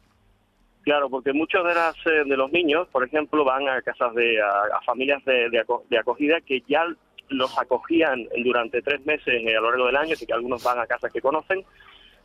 Claro, 0.86 1.10
porque 1.10 1.34
muchos 1.34 1.66
de, 1.68 1.74
las, 1.74 1.96
eh, 2.06 2.24
de 2.26 2.38
los 2.38 2.52
niños, 2.52 2.88
por 2.90 3.04
ejemplo, 3.04 3.44
van 3.44 3.68
a 3.68 3.82
casas 3.82 4.14
de 4.14 4.40
a, 4.42 4.78
a 4.78 4.82
familias 4.86 5.24
de, 5.26 5.50
de 5.50 5.60
aco- 5.60 5.84
de 5.90 5.98
acogida 5.98 6.40
que 6.42 6.62
ya 6.68 6.86
los 7.30 7.58
acogían 7.60 8.28
durante 8.44 8.82
tres 8.84 9.04
meses 9.06 9.28
eh, 9.28 9.56
a 9.58 9.62
lo 9.62 9.72
largo 9.72 9.88
del 9.88 9.96
año, 9.98 10.14
así 10.14 10.28
que 10.28 10.34
algunos 10.34 10.64
van 10.64 10.80
a 10.80 10.86
casas 10.86 11.12
que 11.12 11.22
conocen, 11.22 11.64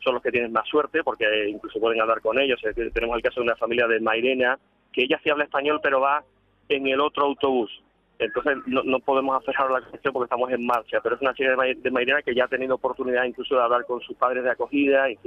son 0.04 0.12
los 0.14 0.22
que 0.22 0.30
tienen 0.30 0.52
más 0.52 0.68
suerte 0.68 1.02
porque 1.02 1.24
incluso 1.48 1.80
pueden 1.80 2.02
hablar 2.02 2.20
con 2.20 2.38
ellos. 2.38 2.60
Eh, 2.64 2.90
Tenemos 2.92 3.16
el 3.16 3.22
caso 3.22 3.40
de 3.40 3.44
una 3.46 3.56
familia 3.56 3.86
de 3.88 3.98
Mairena, 3.98 4.58
que 4.92 5.04
ella 5.04 5.18
sí 5.24 5.30
habla 5.30 5.44
español, 5.44 5.80
pero 5.82 6.00
va 6.00 6.22
en 6.68 6.86
el 6.86 7.00
otro 7.00 7.24
autobús. 7.24 7.70
Entonces 8.18 8.58
no, 8.66 8.82
no 8.82 8.98
podemos 9.00 9.40
hacer 9.40 9.54
ahora 9.56 9.80
la 9.80 9.86
cuestión 9.86 10.12
porque 10.12 10.24
estamos 10.26 10.50
en 10.52 10.66
marcha, 10.66 11.00
pero 11.02 11.14
es 11.16 11.22
una 11.22 11.32
chica 11.32 11.48
de, 11.48 11.56
Ma- 11.56 11.64
de 11.64 11.90
Mairena 11.90 12.20
que 12.20 12.34
ya 12.34 12.44
ha 12.44 12.48
tenido 12.48 12.74
oportunidad 12.74 13.24
incluso 13.24 13.54
de 13.56 13.62
hablar 13.62 13.86
con 13.86 14.02
sus 14.02 14.14
padres 14.18 14.44
de 14.44 14.50
acogida 14.50 15.10
y, 15.10 15.18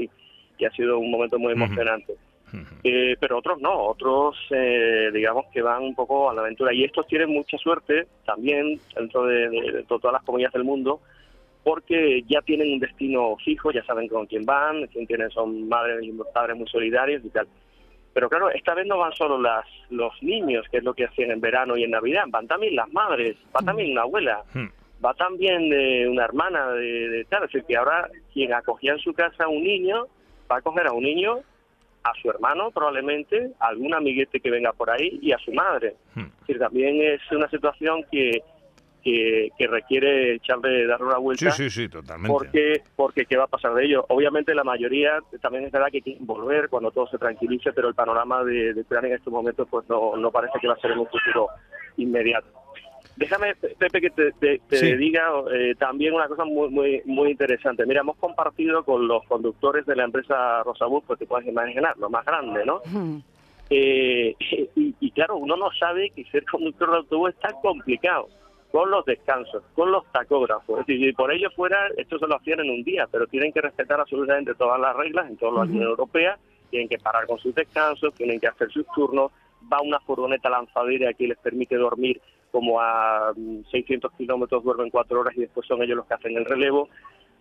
y 0.59 0.65
ha 0.65 0.69
sido 0.71 0.99
un 0.99 1.09
momento 1.09 1.39
muy 1.39 1.53
Eh, 2.83 3.15
pero 3.19 3.37
otros 3.39 3.59
no, 3.61 3.73
otros 3.87 4.35
eh, 4.51 5.09
digamos 5.13 5.45
que 5.53 5.61
van 5.61 5.81
un 5.83 5.95
poco 5.95 6.29
a 6.29 6.33
la 6.33 6.41
aventura 6.41 6.73
y 6.73 6.83
estos 6.83 7.07
tienen 7.07 7.29
mucha 7.29 7.57
suerte 7.57 8.05
también 8.25 8.79
dentro 8.95 9.25
de, 9.25 9.49
de- 9.49 9.71
de 9.71 9.83
todas 9.83 10.13
las 10.13 10.23
comunidades 10.23 10.53
del 10.53 10.63
mundo 10.63 10.99
porque 11.63 12.23
ya 12.27 12.41
tienen 12.41 12.73
un 12.73 12.79
destino 12.79 13.35
fijo, 13.43 13.71
ya 13.71 13.83
saben 13.85 14.07
con 14.09 14.25
quién 14.25 14.45
van, 14.45 14.85
quién 14.87 15.07
tienen, 15.07 15.29
son 15.29 15.67
madres 15.69 15.99
y 16.03 16.11
padres 16.33 16.57
muy 16.57 16.67
solidarios 16.67 17.23
y 17.23 17.29
tal. 17.29 17.47
Pero 18.13 18.29
claro, 18.29 18.49
esta 18.51 18.73
vez 18.75 18.85
no 18.85 18.97
van 18.97 19.13
solo 19.13 19.41
las, 19.41 19.65
los 19.89 20.11
niños, 20.21 20.65
que 20.69 20.77
es 20.77 20.83
lo 20.83 20.93
que 20.93 21.05
hacían 21.05 21.31
en 21.31 21.39
verano 21.41 21.77
y 21.77 21.83
en 21.83 21.91
Navidad, 21.91 22.25
van 22.27 22.47
también 22.47 22.75
las 22.75 22.91
madres, 22.91 23.37
va 23.55 23.61
también 23.65 23.91
una 23.91 24.01
abuela, 24.01 24.43
Hmm. 24.53 24.67
va 25.03 25.13
también 25.13 25.71
eh, 25.73 26.07
una 26.07 26.25
hermana 26.25 26.69
de, 26.73 27.09
de 27.09 27.25
tal, 27.25 27.45
es 27.45 27.51
decir, 27.53 27.65
que 27.65 27.77
ahora 27.77 28.09
quien 28.33 28.53
acogía 28.53 28.91
en 28.91 28.99
su 28.99 29.13
casa 29.13 29.45
a 29.45 29.47
un 29.47 29.63
niño 29.63 30.07
va 30.51 30.57
a 30.57 30.61
coger 30.61 30.85
a 30.87 30.91
un 30.91 31.03
niño, 31.03 31.39
a 32.03 32.11
su 32.21 32.29
hermano 32.29 32.71
probablemente, 32.71 33.51
a 33.59 33.67
algún 33.67 33.93
amiguete 33.93 34.39
que 34.39 34.51
venga 34.51 34.73
por 34.73 34.89
ahí 34.89 35.19
y 35.21 35.31
a 35.31 35.37
su 35.37 35.51
madre. 35.53 35.95
Hmm. 36.15 36.21
Es 36.21 36.39
decir, 36.39 36.59
también 36.59 37.01
es 37.01 37.21
una 37.31 37.49
situación 37.49 38.05
que, 38.11 38.43
que, 39.03 39.49
que 39.57 39.67
requiere 39.67 40.35
echarle, 40.35 40.85
darle 40.85 41.07
una 41.07 41.17
vuelta. 41.17 41.51
Sí, 41.51 41.63
sí, 41.63 41.69
sí, 41.69 41.89
totalmente. 41.89 42.31
Porque, 42.31 42.81
porque 42.95 43.25
qué 43.25 43.37
va 43.37 43.45
a 43.45 43.47
pasar 43.47 43.73
de 43.73 43.85
ello. 43.85 44.05
Obviamente 44.09 44.53
la 44.53 44.63
mayoría 44.63 45.19
también 45.41 45.65
es 45.65 45.71
verdad 45.71 45.87
que 45.91 46.01
quieren 46.01 46.25
volver 46.25 46.69
cuando 46.69 46.91
todo 46.91 47.07
se 47.07 47.17
tranquilice, 47.17 47.71
pero 47.73 47.87
el 47.87 47.95
panorama 47.95 48.43
de, 48.43 48.73
de 48.73 48.81
Ucrania 48.81 49.09
en 49.09 49.15
estos 49.15 49.33
momentos 49.33 49.67
pues 49.69 49.87
no, 49.89 50.15
no 50.17 50.31
parece 50.31 50.59
que 50.59 50.67
va 50.67 50.73
a 50.73 50.79
ser 50.79 50.91
en 50.91 50.99
un 50.99 51.07
futuro 51.07 51.47
inmediato. 51.97 52.62
Déjame, 53.15 53.53
Pepe, 53.55 54.01
que 54.01 54.09
te, 54.09 54.31
te- 54.33 54.59
te 54.67 54.77
Sí. 54.77 54.95
diga 54.95 55.29
eh, 55.53 55.75
también 55.77 56.13
una 56.15 56.27
cosa 56.27 56.45
muy, 56.45 56.69
muy 56.69 57.01
muy 57.05 57.29
interesante. 57.31 57.85
Mira, 57.85 58.01
hemos 58.01 58.17
compartido 58.17 58.83
con 58.83 59.07
los 59.07 59.23
conductores 59.25 59.85
de 59.85 59.95
la 59.95 60.05
empresa 60.05 60.63
Rosabus, 60.63 61.03
pues 61.05 61.19
te 61.19 61.27
puedes 61.27 61.47
imaginar, 61.47 61.95
lo 61.97 62.09
más 62.09 62.25
grande, 62.25 62.65
¿no? 62.65 62.81
Mm. 62.85 63.17
Eh, 63.69 64.35
y, 64.75 64.95
y 64.99 65.11
claro, 65.11 65.37
uno 65.37 65.55
no 65.55 65.69
sabe 65.79 66.09
que 66.09 66.23
ser 66.25 66.43
conductor 66.45 66.89
de 66.91 66.97
autobús 66.97 67.29
es 67.29 67.39
tan 67.39 67.53
complicado, 67.61 68.27
con 68.71 68.89
los 68.89 69.05
descansos, 69.05 69.63
con 69.75 69.91
los 69.91 70.03
tacógrafos. 70.11 70.79
Es 70.81 70.87
decir, 70.87 71.05
si 71.09 71.13
por 71.13 71.31
ello 71.31 71.49
fuera, 71.55 71.87
esto 71.97 72.17
se 72.17 72.25
lo 72.27 72.35
hacían 72.35 72.61
en 72.61 72.71
un 72.71 72.83
día, 72.83 73.07
pero 73.11 73.27
tienen 73.27 73.53
que 73.53 73.61
respetar 73.61 73.99
absolutamente 73.99 74.55
todas 74.55 74.79
las 74.79 74.95
reglas 74.95 75.29
en 75.29 75.37
toda 75.37 75.51
la 75.51 75.61
Unión 75.71 75.83
Europea, 75.83 76.37
tienen 76.71 76.89
que 76.89 76.97
parar 76.97 77.27
con 77.27 77.37
sus 77.37 77.53
descansos, 77.53 78.11
tienen 78.15 78.39
que 78.39 78.47
hacer 78.47 78.71
sus 78.71 78.87
turnos, 78.95 79.31
va 79.71 79.79
una 79.81 79.99
furgoneta 79.99 80.49
lanzadera 80.49 81.13
que 81.13 81.27
les 81.27 81.37
permite 81.37 81.75
dormir 81.75 82.19
como 82.53 82.79
a 82.79 83.33
mm, 83.35 83.63
600 83.71 84.11
kilómetros, 84.13 84.63
duermen 84.63 84.91
cuatro 84.91 85.21
horas 85.21 85.35
y 85.35 85.41
después 85.41 85.65
son 85.65 85.81
ellos 85.81 85.97
los 85.97 86.05
que 86.05 86.13
hacen 86.13 86.37
el 86.37 86.45
relevo. 86.45 86.87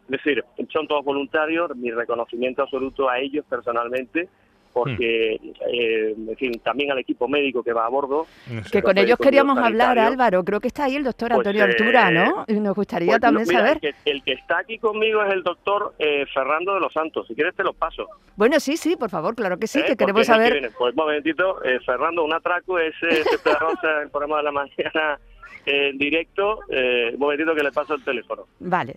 Es 0.05 0.09
decir, 0.09 0.43
son 0.73 0.89
todos 0.89 1.05
voluntarios, 1.05 1.77
mi 1.77 1.91
reconocimiento 1.91 2.63
absoluto 2.63 3.11
a 3.11 3.19
ellos 3.19 3.45
personalmente, 3.47 4.31
porque, 4.73 5.35
eh, 5.35 6.15
en 6.17 6.37
fin, 6.37 6.53
también 6.61 6.91
al 6.91 6.99
equipo 6.99 7.29
médico 7.29 7.63
que 7.63 7.73
va 7.73 7.87
a 7.87 7.89
bordo. 7.89 8.27
No 8.51 8.65
sé. 8.65 8.71
Que 8.71 8.83
con 8.83 8.95
Los 8.97 9.05
ellos 9.05 9.19
queríamos 9.19 9.59
hablar, 9.59 9.99
Álvaro. 9.99 10.45
Creo 10.45 10.61
que 10.61 10.69
está 10.69 10.85
ahí 10.85 10.97
el 10.97 11.05
doctor 11.05 11.29
Pues, 11.31 11.39
Antonio 11.47 11.61
eh, 11.65 11.69
Altura, 11.71 12.11
¿no? 12.11 12.45
Y 12.49 12.55
nos 12.55 12.75
gustaría 12.75 13.09
Pues, 13.09 13.21
también 13.21 13.47
mira, 13.49 13.61
saber. 13.61 13.79
El 13.83 13.95
que, 13.95 14.11
el 14.11 14.23
que 14.23 14.33
está 14.33 14.59
aquí 14.59 14.79
conmigo 14.79 15.23
es 15.23 15.33
el 15.33 15.43
doctor 15.43 15.95
eh, 15.99 16.25
Fernando 16.33 16.75
de 16.75 16.81
los 16.81 16.93
Santos. 16.93 17.27
Si 17.29 17.35
quieres 17.35 17.55
te 17.55 17.63
lo 17.63 17.73
paso. 17.73 18.07
Bueno, 18.37 18.59
sí, 18.61 18.77
sí, 18.77 18.97
por 18.97 19.11
favor, 19.11 19.35
claro 19.35 19.59
que 19.59 19.67
sí, 19.67 19.81
¿eh? 19.81 19.85
que 19.87 19.97
queremos 19.97 20.21
que 20.23 20.27
saber. 20.27 20.71
Pues 20.79 20.93
un 20.93 20.97
momentito, 20.97 21.63
eh, 21.65 21.79
Fernando, 21.85 22.25
un 22.25 22.33
atraco 22.33 22.79
es 22.79 22.95
eh, 23.03 23.23
Pepe 23.31 23.57
Rosa, 23.59 24.03
el 24.03 24.11
programa 24.11 24.39
de 24.39 24.43
la 24.45 24.53
mañana 24.53 25.19
eh, 25.67 25.89
en 25.91 25.99
directo. 25.99 26.61
Eh, 26.71 27.11
un 27.13 27.19
momentito 27.21 27.55
que 27.55 27.63
le 27.63 27.73
paso 27.73 27.95
el 27.95 28.03
teléfono. 28.05 28.47
Vale. 28.61 28.97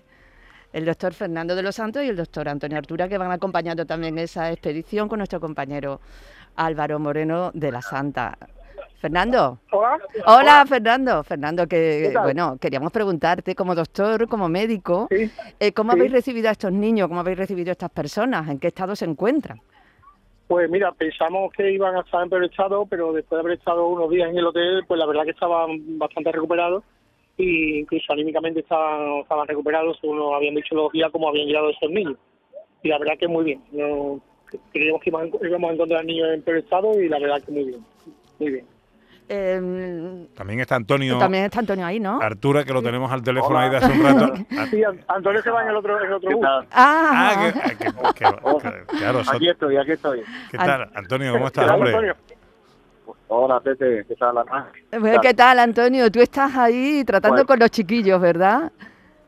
El 0.75 0.83
doctor 0.83 1.13
Fernando 1.13 1.55
de 1.55 1.63
los 1.63 1.75
Santos 1.75 2.03
y 2.03 2.09
el 2.09 2.17
doctor 2.17 2.49
Antonio 2.49 2.77
Artura, 2.77 3.07
que 3.07 3.17
van 3.17 3.31
acompañando 3.31 3.85
también 3.85 4.17
esa 4.17 4.51
expedición 4.51 5.07
con 5.07 5.19
nuestro 5.19 5.39
compañero 5.39 6.01
Álvaro 6.57 6.99
Moreno 6.99 7.49
de 7.53 7.71
la 7.71 7.81
Santa. 7.81 8.37
Fernando. 8.99 9.59
Hola. 9.71 9.97
Hola, 10.25 10.65
Fernando. 10.67 11.23
Fernando, 11.23 11.65
que 11.65 12.13
bueno, 12.21 12.57
queríamos 12.59 12.91
preguntarte 12.91 13.55
como 13.55 13.73
doctor, 13.73 14.27
como 14.27 14.49
médico, 14.49 15.07
Sí. 15.09 15.31
eh, 15.61 15.71
¿cómo 15.71 15.93
Sí. 15.93 15.97
habéis 15.97 16.11
recibido 16.11 16.49
a 16.49 16.51
estos 16.51 16.73
niños? 16.73 17.07
¿Cómo 17.07 17.21
habéis 17.21 17.37
recibido 17.37 17.69
a 17.69 17.71
estas 17.71 17.91
personas? 17.91 18.49
¿En 18.49 18.59
qué 18.59 18.67
estado 18.67 18.97
se 18.97 19.05
encuentran? 19.05 19.61
Pues 20.47 20.69
mira, 20.69 20.91
pensamos 20.91 21.53
que 21.53 21.71
iban 21.71 21.95
a 21.95 22.01
estar 22.01 22.21
en 22.21 22.29
peor 22.29 22.43
estado, 22.43 22.85
pero 22.85 23.13
después 23.13 23.37
de 23.37 23.47
haber 23.47 23.57
estado 23.59 23.87
unos 23.87 24.09
días 24.09 24.29
en 24.29 24.37
el 24.39 24.45
hotel, 24.45 24.83
pues 24.85 24.99
la 24.99 25.05
verdad 25.05 25.23
que 25.23 25.31
estaban 25.31 25.97
bastante 25.97 26.33
recuperados 26.33 26.83
e 27.37 27.79
incluso 27.81 28.13
anímicamente 28.13 28.61
estaban, 28.61 29.19
estaban 29.21 29.47
recuperados, 29.47 29.97
según 29.99 30.17
nos 30.19 30.33
habían 30.33 30.55
dicho 30.55 30.73
los 30.75 30.91
días, 30.91 31.11
como 31.11 31.27
habían 31.29 31.47
llegado 31.47 31.69
esos 31.69 31.89
niños. 31.89 32.15
Y 32.83 32.89
la 32.89 32.97
verdad 32.99 33.13
que 33.19 33.27
muy 33.27 33.43
bien. 33.45 33.61
No, 33.71 34.19
creíamos 34.71 35.01
que 35.01 35.09
íbamos 35.09 35.33
a- 35.41 35.47
íbamos 35.47 35.69
a 35.69 35.73
encontrar 35.73 36.05
niños 36.05 36.27
en 36.33 36.41
peor 36.43 36.57
estado 36.57 36.99
y 37.01 37.09
la 37.09 37.19
verdad 37.19 37.41
que 37.43 37.51
muy 37.51 37.63
bien. 37.65 37.79
Muy 38.39 38.51
bien. 38.51 38.65
Eh, 39.27 40.27
También 40.35 40.59
está 40.59 40.75
Antonio 40.75 41.17
también 41.17 41.45
está 41.45 41.59
Antonio 41.59 41.83
ahí, 41.83 41.99
¿no? 41.99 42.21
Artura, 42.21 42.63
que 42.63 42.71
lo 42.71 42.83
tenemos 42.83 43.11
al 43.11 43.23
teléfono 43.23 43.55
Hola. 43.55 43.65
ahí 43.65 43.69
de 43.71 43.77
hace 43.77 43.91
un 43.91 44.03
rato. 44.03 44.33
Sí, 44.69 44.83
An- 44.83 45.03
Antonio 45.07 45.41
se 45.41 45.49
va 45.49 45.63
en 45.63 45.69
el 45.69 45.75
otro, 45.77 45.99
en 45.99 46.05
el 46.05 46.13
otro 46.13 46.29
bus. 46.37 46.45
Ah, 46.45 46.63
ah, 46.71 47.51
que, 47.51 47.69
que- 47.69 47.75
que- 47.77 47.91
que- 48.13 48.97
claro, 48.99 49.21
Aquí 49.33 49.49
estoy, 49.49 49.77
aquí 49.77 49.91
estoy. 49.93 50.21
¿qué 50.51 50.57
tal? 50.59 50.91
Antonio, 50.93 51.33
¿cómo 51.33 51.47
estás, 51.47 51.71
hombre? 51.71 51.89
Antonio. 51.89 52.15
Hola, 53.37 53.59
Pepe, 53.59 54.05
¿qué 54.07 54.15
tal, 54.15 54.37
Ana? 54.37 54.71
Bueno, 54.97 55.19
¿Qué 55.21 55.33
tal, 55.33 55.59
Antonio? 55.59 56.09
Tú 56.09 56.21
estás 56.21 56.55
ahí 56.55 57.03
tratando 57.03 57.35
Pues- 57.37 57.47
con 57.47 57.59
los 57.59 57.69
chiquillos, 57.69 58.21
¿verdad? 58.21 58.71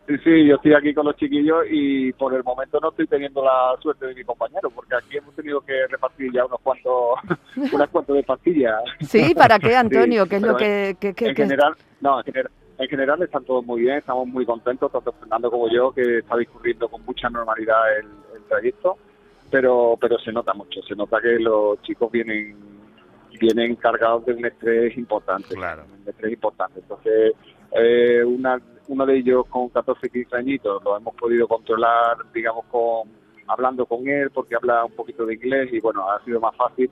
Sí, 0.07 0.15
sí, 0.23 0.47
yo 0.47 0.55
estoy 0.55 0.73
aquí 0.73 0.93
con 0.93 1.05
los 1.05 1.17
chiquillos 1.17 1.65
y 1.69 2.13
por 2.13 2.33
el 2.33 2.41
momento 2.41 2.79
no 2.79 2.91
estoy 2.91 3.05
teniendo 3.07 3.43
la 3.43 3.75
suerte 3.81 4.07
de 4.07 4.15
mi 4.15 4.23
compañero, 4.23 4.69
porque 4.73 4.95
aquí 4.95 5.17
hemos 5.17 5.35
tenido 5.35 5.59
que 5.59 5.73
repartir 5.87 6.31
ya 6.31 6.45
unos 6.45 6.61
cuantos, 6.61 7.19
unas 7.73 7.89
cuantas 7.89 8.15
de 8.15 8.23
pastillas. 8.23 8.81
Sí, 9.01 9.35
¿para 9.35 9.59
qué, 9.59 9.75
Antonio? 9.75 10.25
¿Qué 10.25 10.37
es 10.37 10.41
lo 10.41 10.55
que...? 10.55 10.95
que- 11.01 11.13
que- 11.13 11.25
en 11.27 11.35
general, 11.35 11.73
no, 11.99 12.19
en 12.19 12.23
general, 12.25 12.51
en 12.77 12.87
general 12.87 13.21
están 13.23 13.43
todos 13.43 13.65
muy 13.65 13.81
bien, 13.81 13.97
estamos 13.97 14.25
muy 14.29 14.45
contentos, 14.45 14.89
tanto 14.89 15.11
Fernando 15.11 15.51
como 15.51 15.69
yo, 15.69 15.91
que 15.91 16.19
está 16.19 16.37
discurriendo 16.37 16.87
con 16.87 17.03
mucha 17.03 17.29
normalidad 17.29 17.97
el, 17.99 18.05
el 18.37 18.43
trayecto, 18.47 18.95
pero 19.51 19.97
pero 19.99 20.17
se 20.19 20.31
nota 20.31 20.53
mucho, 20.53 20.81
se 20.83 20.95
nota 20.95 21.19
que 21.19 21.37
los 21.39 21.81
chicos 21.81 22.09
vienen 22.09 22.55
vienen 23.39 23.75
cargados 23.75 24.25
de 24.25 24.33
un 24.33 24.45
estrés 24.45 24.97
importante, 24.97 25.55
Claro. 25.55 25.83
un 26.01 26.07
estrés 26.07 26.33
importante. 26.33 26.79
Entonces, 26.79 27.33
eh, 27.71 28.23
una, 28.23 28.59
uno 28.87 29.05
de 29.05 29.17
ellos 29.17 29.45
con 29.49 29.69
14, 29.69 30.09
15 30.09 30.35
añitos 30.35 30.83
lo 30.83 30.97
hemos 30.97 31.15
podido 31.15 31.47
controlar, 31.47 32.17
digamos, 32.33 32.65
con 32.65 33.09
hablando 33.47 33.85
con 33.85 34.07
él, 34.07 34.29
porque 34.31 34.55
habla 34.55 34.85
un 34.85 34.91
poquito 34.91 35.25
de 35.25 35.35
inglés 35.35 35.69
y 35.71 35.79
bueno, 35.79 36.09
ha 36.09 36.23
sido 36.23 36.39
más 36.39 36.55
fácil. 36.55 36.89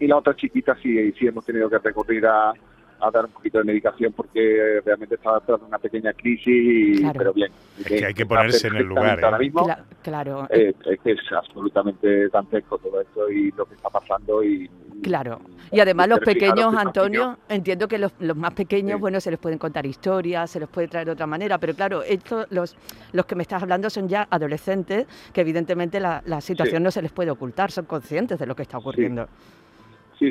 Y 0.00 0.06
la 0.06 0.16
otra 0.16 0.34
chiquita 0.34 0.76
sí, 0.82 1.12
sí 1.12 1.26
hemos 1.26 1.44
tenido 1.44 1.68
que 1.68 1.78
recurrir 1.78 2.26
a, 2.26 2.52
a 3.00 3.10
dar 3.10 3.26
un 3.26 3.32
poquito 3.32 3.58
de 3.58 3.64
medicación 3.64 4.12
porque 4.12 4.80
realmente 4.84 5.14
estaba 5.16 5.40
tras 5.40 5.60
una 5.62 5.78
pequeña 5.78 6.12
crisis, 6.12 6.46
y, 6.46 6.98
Claro. 7.00 7.18
pero 7.18 7.32
bien. 7.32 7.52
Es 7.78 7.84
que 7.86 8.04
hay 8.06 8.14
que 8.14 8.26
ponerse 8.26 8.68
en 8.68 8.76
el 8.76 8.86
lugar, 8.86 9.20
¿eh? 9.20 9.24
Ahora 9.24 9.38
mismo, 9.38 9.64
Cla- 9.66 9.84
claro, 10.02 10.46
eh, 10.50 10.74
es 10.86 11.00
que 11.00 11.12
es 11.12 11.18
absolutamente 11.32 12.28
dantesco 12.28 12.78
todo 12.78 13.00
esto 13.00 13.30
y 13.30 13.50
lo 13.52 13.66
que 13.66 13.74
está 13.74 13.88
pasando 13.90 14.42
y... 14.42 14.68
Claro. 15.02 15.40
Y 15.70 15.78
además 15.80 16.08
los 16.08 16.18
pequeños, 16.20 16.72
que 16.74 16.80
Antonio, 16.80 17.38
entiendo 17.48 17.86
que 17.86 17.98
los, 17.98 18.12
los 18.18 18.36
más 18.36 18.52
pequeños, 18.54 18.96
Sí. 18.96 19.00
bueno, 19.00 19.20
se 19.20 19.30
les 19.30 19.38
pueden 19.38 19.58
contar 19.58 19.86
historias, 19.86 20.50
se 20.50 20.58
les 20.58 20.68
puede 20.68 20.88
traer 20.88 21.06
de 21.06 21.12
otra 21.12 21.26
manera, 21.26 21.58
pero 21.58 21.74
claro, 21.74 22.02
estos, 22.02 22.46
los, 22.50 22.76
los 23.12 23.26
que 23.26 23.34
me 23.36 23.42
estás 23.42 23.62
hablando 23.62 23.90
son 23.90 24.08
ya 24.08 24.26
adolescentes, 24.28 25.06
que 25.32 25.40
evidentemente 25.42 26.00
la, 26.00 26.22
la 26.26 26.40
situación 26.40 26.78
Sí. 26.80 26.84
no 26.84 26.90
se 26.90 27.02
les 27.02 27.12
puede 27.12 27.30
ocultar, 27.30 27.70
son 27.70 27.84
conscientes 27.84 28.38
de 28.38 28.46
lo 28.46 28.56
que 28.56 28.62
está 28.62 28.78
ocurriendo. 28.78 29.26
Sí, 29.26 29.30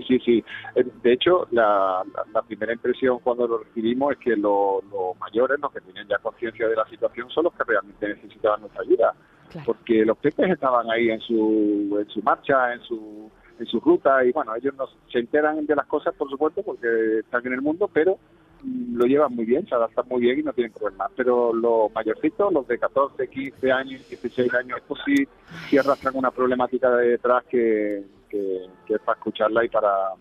sí, 0.01 0.19
sí. 0.19 0.43
Eh, 0.75 0.85
De 1.03 1.13
hecho, 1.13 1.47
la, 1.51 2.03
la- 2.13 2.25
la 2.33 2.41
primera 2.41 2.73
impresión 2.73 3.19
cuando 3.23 3.47
lo 3.47 3.59
recibimos 3.59 4.11
es 4.13 4.17
que 4.19 4.35
lo- 4.35 4.81
los 4.91 5.17
mayores, 5.19 5.59
los 5.59 5.71
que 5.71 5.81
tienen 5.81 6.07
ya 6.07 6.17
conciencia 6.19 6.67
de 6.67 6.75
la 6.75 6.85
situación, 6.87 7.29
son 7.29 7.45
los 7.45 7.53
que 7.53 7.63
realmente 7.63 8.07
necesitaban 8.07 8.61
nuestra 8.61 8.81
ayuda. 8.83 9.13
Claro. 9.49 9.65
Porque 9.65 10.03
los 10.05 10.17
peques 10.17 10.49
estaban 10.49 10.89
ahí 10.91 11.09
en 11.09 11.21
su, 11.21 11.97
en 12.01 12.09
su 12.09 12.21
marcha, 12.21 12.73
en 12.73 12.81
su, 12.81 13.31
en 13.59 13.65
su 13.65 13.79
ruta, 13.79 14.23
y 14.25 14.31
bueno, 14.33 14.53
ellos 14.55 14.73
no 14.75 14.85
se 15.11 15.19
enteran 15.19 15.65
de 15.65 15.75
las 15.75 15.85
cosas, 15.87 16.13
por 16.15 16.29
supuesto, 16.29 16.61
porque 16.63 17.19
están 17.19 17.45
en 17.47 17.53
el 17.53 17.61
mundo, 17.61 17.89
pero 17.91 18.17
mm, 18.61 18.97
lo 18.97 19.05
llevan 19.05 19.33
muy 19.35 19.45
bien, 19.45 19.65
se 19.65 19.73
adaptan 19.73 20.05
muy 20.09 20.19
bien 20.21 20.39
y 20.39 20.43
no 20.43 20.51
tienen 20.53 20.73
problemas. 20.73 21.09
Pero 21.15 21.53
los 21.53 21.91
mayorcitos, 21.93 22.51
los 22.51 22.67
de 22.67 22.77
14, 22.77 23.27
15 23.29 23.71
años, 23.71 24.01
16 24.09 24.53
años, 24.53 24.79
estos 24.79 24.99
sí, 25.05 25.27
sí 25.69 25.77
arrastran 25.77 26.15
una 26.17 26.29
problemática 26.31 26.91
de 26.97 27.07
detrás 27.11 27.45
que, 27.45 28.03
que, 28.29 28.69
que 28.85 28.95
es 28.95 29.01
para 29.01 29.17
escucharla 29.17 29.65
y 29.65 29.69
para, 29.69 30.13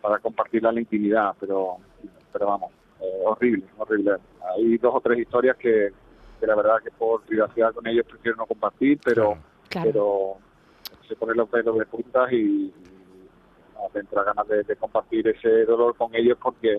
para 0.00 0.18
compartirla 0.18 0.70
en 0.70 0.74
la 0.76 0.80
intimidad, 0.80 1.34
pero, 1.38 1.76
pero 2.32 2.46
vamos, 2.46 2.72
eh, 3.00 3.22
horrible, 3.24 3.64
horrible. 3.76 4.16
Hay 4.54 4.78
dos 4.78 4.94
o 4.94 5.00
tres 5.00 5.18
historias 5.18 5.56
que, 5.56 5.90
que 6.40 6.46
la 6.46 6.54
verdad 6.54 6.82
que 6.82 6.90
por 6.90 7.22
privacidad 7.22 7.74
con 7.74 7.86
ellos 7.86 8.06
prefiero 8.06 8.36
no 8.36 8.46
compartir, 8.46 8.98
pero, 9.04 9.36
Claro. 9.68 9.90
pero 9.90 10.36
se 11.06 11.16
ponen 11.16 11.36
los 11.36 11.48
pelos 11.48 11.78
de 11.78 11.86
puntas 11.86 12.32
y, 12.32 12.72
me 13.94 14.00
entra 14.00 14.24
ganas 14.24 14.46
de, 14.48 14.64
de 14.64 14.76
compartir 14.76 15.28
ese 15.28 15.64
dolor 15.64 15.94
con 15.96 16.12
ellos 16.14 16.36
porque 16.42 16.78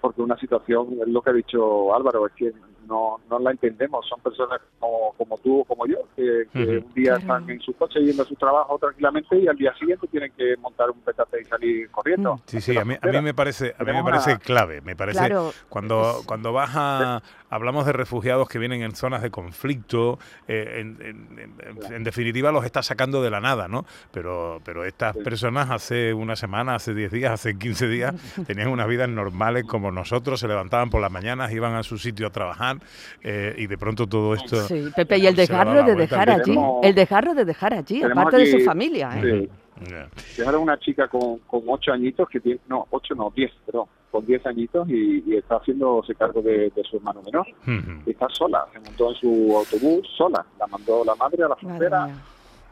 porque 0.00 0.22
una 0.22 0.38
situación, 0.38 0.98
es 1.00 1.08
lo 1.08 1.20
que 1.20 1.30
ha 1.30 1.32
dicho 1.32 1.92
Álvaro, 1.92 2.26
es 2.26 2.32
que 2.34 2.52
no, 2.86 3.20
no 3.28 3.38
la 3.38 3.50
entendemos. 3.50 4.06
Son 4.08 4.20
personas 4.20 4.60
como, 4.78 5.12
como 5.16 5.38
tú 5.38 5.60
o 5.60 5.64
como 5.64 5.86
yo, 5.86 5.98
que, 6.14 6.46
un 6.54 6.92
día 6.94 7.16
Claro. 7.16 7.18
están 7.18 7.50
en 7.50 7.60
su 7.60 7.72
coche 7.74 8.00
yendo 8.00 8.22
a 8.22 8.26
su 8.26 8.34
trabajo 8.36 8.78
tranquilamente 8.78 9.38
y 9.38 9.46
al 9.48 9.56
día 9.56 9.74
siguiente 9.78 10.06
tienen 10.08 10.32
que 10.36 10.56
montar 10.58 10.90
un 10.90 11.00
petate 11.00 11.42
y 11.42 11.44
salir 11.44 11.90
corriendo. 11.90 12.40
Sí, 12.46 12.60
sí, 12.60 12.76
a 12.76 12.84
mí, 12.84 12.94
a 13.00 13.06
mí 13.06 13.20
me 13.20 13.34
parece, 13.34 13.74
a 13.78 13.84
mí 13.84 13.92
me 13.92 14.02
parece 14.04 14.30
una- 14.30 14.38
clave. 14.38 14.80
Me 14.80 14.96
parece 14.96 15.18
Claro, 15.18 15.52
cuando, 15.68 16.18
es- 16.20 16.26
cuando 16.26 16.52
vas 16.52 16.70
a, 16.74 17.22
hablamos 17.50 17.86
de 17.86 17.92
refugiados 17.92 18.48
que 18.48 18.58
vienen 18.58 18.82
en 18.82 18.94
zonas 18.94 19.22
de 19.22 19.30
conflicto, 19.30 20.18
eh, 20.48 20.78
en, 20.80 20.98
en- 21.00 21.50
en- 21.88 21.92
en 21.94 22.04
definitiva 22.04 22.52
los 22.52 22.64
está 22.64 22.82
sacando 22.82 23.22
de 23.22 23.30
la 23.30 23.40
nada, 23.40 23.68
¿no? 23.68 23.84
Pero, 24.12 24.60
pero 24.64 24.84
estas 24.84 25.16
personas 25.16 25.70
hace 25.70 26.12
una 26.14 26.36
semana, 26.36 26.74
hace 26.74 26.94
10 26.94 27.10
días, 27.12 27.32
hace 27.32 27.56
15 27.56 27.88
días, 27.88 28.14
tenían 28.46 28.68
unas 28.68 28.88
vidas 28.88 29.08
normales 29.08 29.64
como 29.64 29.90
nosotros, 29.90 30.40
se 30.40 30.48
levantaban 30.48 30.90
por 30.90 31.00
las 31.00 31.10
mañanas, 31.12 31.52
iban 31.52 31.74
a 31.74 31.82
su 31.82 31.98
sitio 31.98 32.26
a 32.26 32.30
trabajar 32.30 32.78
eh, 33.22 33.54
y 33.58 33.66
de 33.66 33.78
pronto 33.78 34.06
todo 34.06 34.34
esto... 34.34 34.66
Sí, 34.66 34.90
Pepe, 34.94 35.18
y 35.18 35.26
el 35.26 35.36
la 35.36 35.82
de 35.82 35.94
dejar 35.94 36.30
allí, 36.30 36.56
el 36.82 36.94
desgarro 36.94 37.34
de 37.34 37.44
dejar 37.44 37.74
allí, 37.74 38.02
aparte 38.02 38.36
de 38.38 38.46
su 38.50 38.60
familia, 38.64 39.10
¿eh? 39.16 39.20
Sí. 39.48 39.65
Ya. 39.88 40.08
Dejaron 40.36 40.62
una 40.62 40.78
chica 40.78 41.08
con, 41.08 41.38
con 41.40 41.62
ocho 41.66 41.92
añitos, 41.92 42.28
que 42.28 42.40
tiene, 42.40 42.60
no, 42.68 42.86
ocho 42.90 43.14
no, 43.14 43.30
diez, 43.34 43.52
perdón, 43.66 43.86
con 44.10 44.24
diez 44.24 44.44
añitos 44.46 44.88
y, 44.88 45.22
y 45.26 45.36
está 45.36 45.56
haciéndose 45.56 46.14
cargo 46.14 46.40
de, 46.40 46.70
de 46.70 46.82
su 46.84 46.96
hermano 46.96 47.22
menor. 47.22 47.46
Ujú. 47.62 48.02
Y 48.06 48.10
está 48.10 48.28
sola, 48.30 48.66
se 48.72 48.80
montó 48.80 49.10
en 49.10 49.16
su 49.16 49.56
autobús 49.56 50.08
sola, 50.16 50.44
la 50.58 50.66
mandó 50.66 51.04
la 51.04 51.14
madre 51.16 51.44
a 51.44 51.48
la 51.48 51.56
frontera 51.56 52.08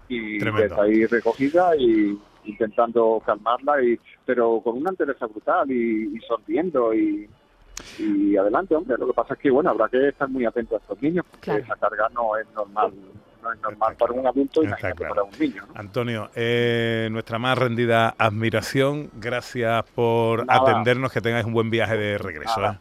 y 0.09 0.39
Tremendo. 0.39 0.67
está 0.67 0.83
ahí 0.83 1.05
recogida 1.07 1.77
y 1.77 2.19
intentando 2.45 3.23
calmarla, 3.25 3.83
y 3.83 3.99
pero 4.25 4.61
con 4.63 4.77
una 4.79 4.91
entereza 4.91 5.27
brutal 5.27 5.71
y, 5.71 6.15
y 6.17 6.19
sonriendo 6.27 6.95
y, 6.95 7.29
y 7.99 8.37
adelante, 8.37 8.75
hombre. 8.75 8.97
Lo 8.99 9.07
que 9.07 9.13
pasa 9.15 9.35
es 9.35 9.41
que, 9.41 9.51
bueno, 9.51 9.71
habrá 9.71 9.89
que 9.89 10.09
estar 10.09 10.29
muy 10.29 10.45
atentos 10.45 10.79
a 10.79 10.83
estos 10.83 11.03
niños 11.03 11.25
porque 11.31 11.45
Claro. 11.45 11.63
esa 11.65 11.77
carga 11.77 12.09
no 12.15 12.37
es 12.37 12.47
normal, 12.55 12.93
no 13.45 13.53
es 13.53 13.61
normal 13.61 13.95
para 13.97 14.13
un 14.13 14.27
adulto 14.27 14.63
y 14.65 14.67
claro. 14.67 14.97
para 14.97 15.23
un 15.23 15.31
niño. 15.39 15.63
¿no? 15.69 15.73
Antonio, 15.79 16.31
eh, 16.35 17.09
nuestra 17.13 17.39
más 17.39 17.57
rendida 17.59 18.15
admiración. 18.19 19.11
Gracias 19.15 19.85
por 19.95 20.45
Nada. 20.47 20.61
atendernos. 20.63 21.13
Que 21.13 21.21
tengáis 21.21 21.45
un 21.45 21.53
buen 21.53 21.71
viaje 21.71 21.97
de 21.97 22.19
regreso. 22.19 22.65
¿eh? 22.65 22.79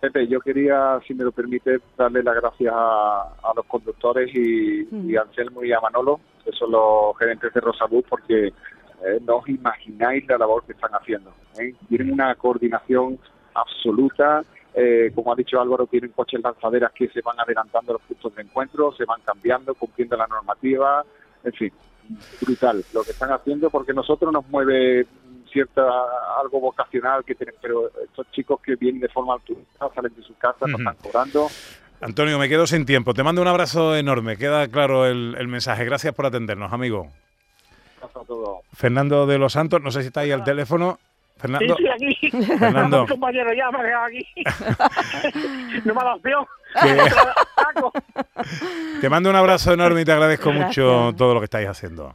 Pepe, 0.00 0.26
yo 0.26 0.40
quería, 0.40 0.98
si 1.06 1.14
me 1.14 1.22
lo 1.24 1.30
permite, 1.32 1.78
darle 1.96 2.22
las 2.24 2.34
gracias 2.34 2.72
a, 2.76 3.22
a 3.42 3.52
los 3.54 3.64
conductores 3.66 4.30
y, 4.34 4.86
Mm. 4.90 5.10
y 5.10 5.16
a 5.16 5.22
Anselmo 5.22 5.62
y 5.64 5.72
a 5.72 5.80
Manolo, 5.80 6.20
que 6.44 6.50
son 6.52 6.72
los 6.72 7.16
gerentes 7.18 7.52
de 7.54 7.60
Rosalud, 7.60 8.04
porque 8.08 8.48
eh, 8.48 9.18
no 9.24 9.36
os 9.36 9.48
imagináis 9.48 10.26
la 10.28 10.38
labor 10.38 10.64
que 10.64 10.72
están 10.72 10.90
haciendo. 10.92 11.32
¿eh? 11.58 11.72
Tienen 11.88 12.12
una 12.12 12.34
coordinación 12.34 13.18
absoluta. 13.54 14.42
Eh, 14.74 15.10
como 15.14 15.32
ha 15.32 15.36
dicho 15.36 15.60
Álvaro, 15.60 15.86
tienen 15.86 16.12
coches 16.12 16.40
lanzaderas 16.42 16.92
que 16.92 17.08
se 17.08 17.20
van 17.20 17.38
adelantando 17.38 17.92
a 17.92 17.94
los 17.94 18.02
puntos 18.02 18.34
de 18.34 18.42
encuentro, 18.42 18.92
se 18.92 19.04
van 19.04 19.20
cambiando, 19.24 19.74
cumpliendo 19.74 20.16
la 20.16 20.26
normativa. 20.26 21.04
En 21.44 21.52
fin, 21.52 21.72
brutal 22.40 22.84
lo 22.92 23.02
que 23.02 23.10
están 23.10 23.32
haciendo, 23.32 23.70
porque 23.70 23.92
nosotros 23.92 24.32
nos 24.32 24.46
mueve 24.48 25.06
cierta 25.52 25.82
algo 26.40 26.60
vocacional 26.60 27.24
que 27.24 27.34
tienen, 27.34 27.54
pero 27.60 27.90
estos 28.02 28.30
chicos 28.32 28.60
que 28.62 28.76
vienen 28.76 29.00
de 29.02 29.08
forma 29.08 29.34
altruista 29.34 29.90
salen 29.94 30.14
de 30.14 30.22
sus 30.22 30.36
casas, 30.36 30.68
no 30.68 30.76
Ujú. 30.76 30.78
están 30.88 30.96
cobrando. 31.02 31.48
Antonio, 32.00 32.38
me 32.38 32.48
quedo 32.48 32.66
sin 32.66 32.84
tiempo. 32.86 33.14
Te 33.14 33.22
mando 33.22 33.42
un 33.42 33.48
abrazo 33.48 33.94
enorme. 33.94 34.36
Queda 34.36 34.66
claro 34.68 35.06
el, 35.06 35.36
el 35.38 35.46
mensaje. 35.46 35.84
Gracias 35.84 36.12
por 36.14 36.26
atendernos, 36.26 36.72
amigo. 36.72 37.08
Pasa 38.00 38.20
todo. 38.26 38.62
Fernando 38.72 39.26
de 39.26 39.38
los 39.38 39.52
Santos, 39.52 39.80
no 39.82 39.92
sé 39.92 40.00
si 40.00 40.08
está 40.08 40.20
ahí 40.20 40.32
al 40.32 40.42
teléfono. 40.42 40.98
Fernando, 41.38 41.76
sí, 41.76 41.88
aquí. 41.88 42.30
Fernando. 42.58 43.06
compañero 43.08 43.52
ya 43.52 43.70
me 43.72 43.78
ha 43.78 43.82
dejado 43.82 44.04
aquí. 44.04 44.26
no 45.84 45.94
me 45.94 46.00
ha 46.00 46.04
dado 46.04 46.16
opción. 46.16 46.46
te 49.00 49.08
mando 49.08 49.30
un 49.30 49.36
abrazo 49.36 49.72
enorme 49.72 50.02
y 50.02 50.04
te 50.04 50.12
agradezco 50.12 50.52
mucho 50.52 51.12
todo 51.16 51.34
lo 51.34 51.40
que 51.40 51.44
estáis 51.44 51.68
haciendo. 51.68 52.14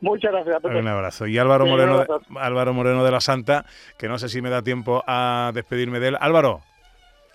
Muchas 0.00 0.32
gracias, 0.32 0.60
Pepe. 0.62 0.76
Un 0.78 0.88
abrazo. 0.88 1.26
Y 1.26 1.38
Álvaro 1.38 1.64
Sí, 1.64 1.70
Moreno, 1.70 1.98
de. 1.98 2.06
Álvaro 2.40 2.72
Moreno 2.74 3.04
de 3.04 3.10
la 3.10 3.20
Santa, 3.20 3.64
que 3.98 4.08
no 4.08 4.18
sé 4.18 4.28
si 4.28 4.42
me 4.42 4.50
da 4.50 4.62
tiempo 4.62 5.02
a 5.06 5.52
despedirme 5.54 6.00
de 6.00 6.08
él. 6.08 6.16
Álvaro, 6.20 6.62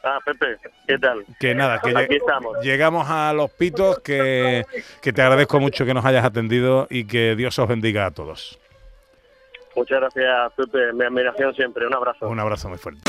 Ah, 0.08 0.20
Pepe, 0.24 0.58
¿qué 0.88 1.00
tal? 1.00 1.26
que 1.40 1.56
nada, 1.56 1.80
que 1.80 1.98
Aquí 1.98 2.18
estamos. 2.18 2.58
llegamos 2.62 3.10
a 3.10 3.34
los 3.34 3.50
pitos, 3.50 4.00
que, 4.02 4.64
que 5.02 5.12
te 5.14 5.22
agradezco 5.24 5.60
mucho 5.60 5.84
que 5.84 5.96
nos 5.96 6.06
hayas 6.06 6.24
atendido 6.24 6.86
y 6.92 7.06
que 7.06 7.36
Dios 7.36 7.58
os 7.58 7.68
bendiga 7.68 8.06
a 8.06 8.12
todos. 8.12 8.60
Muchas 9.76 10.00
gracias, 10.00 10.54
Pepe. 10.56 10.94
Mi 10.94 11.06
admiración 11.06 11.54
siempre. 11.54 11.86
Un 11.86 11.94
abrazo. 11.94 12.28
Un 12.28 12.40
abrazo 12.40 12.70
muy 12.70 12.78
fuerte. 12.78 13.02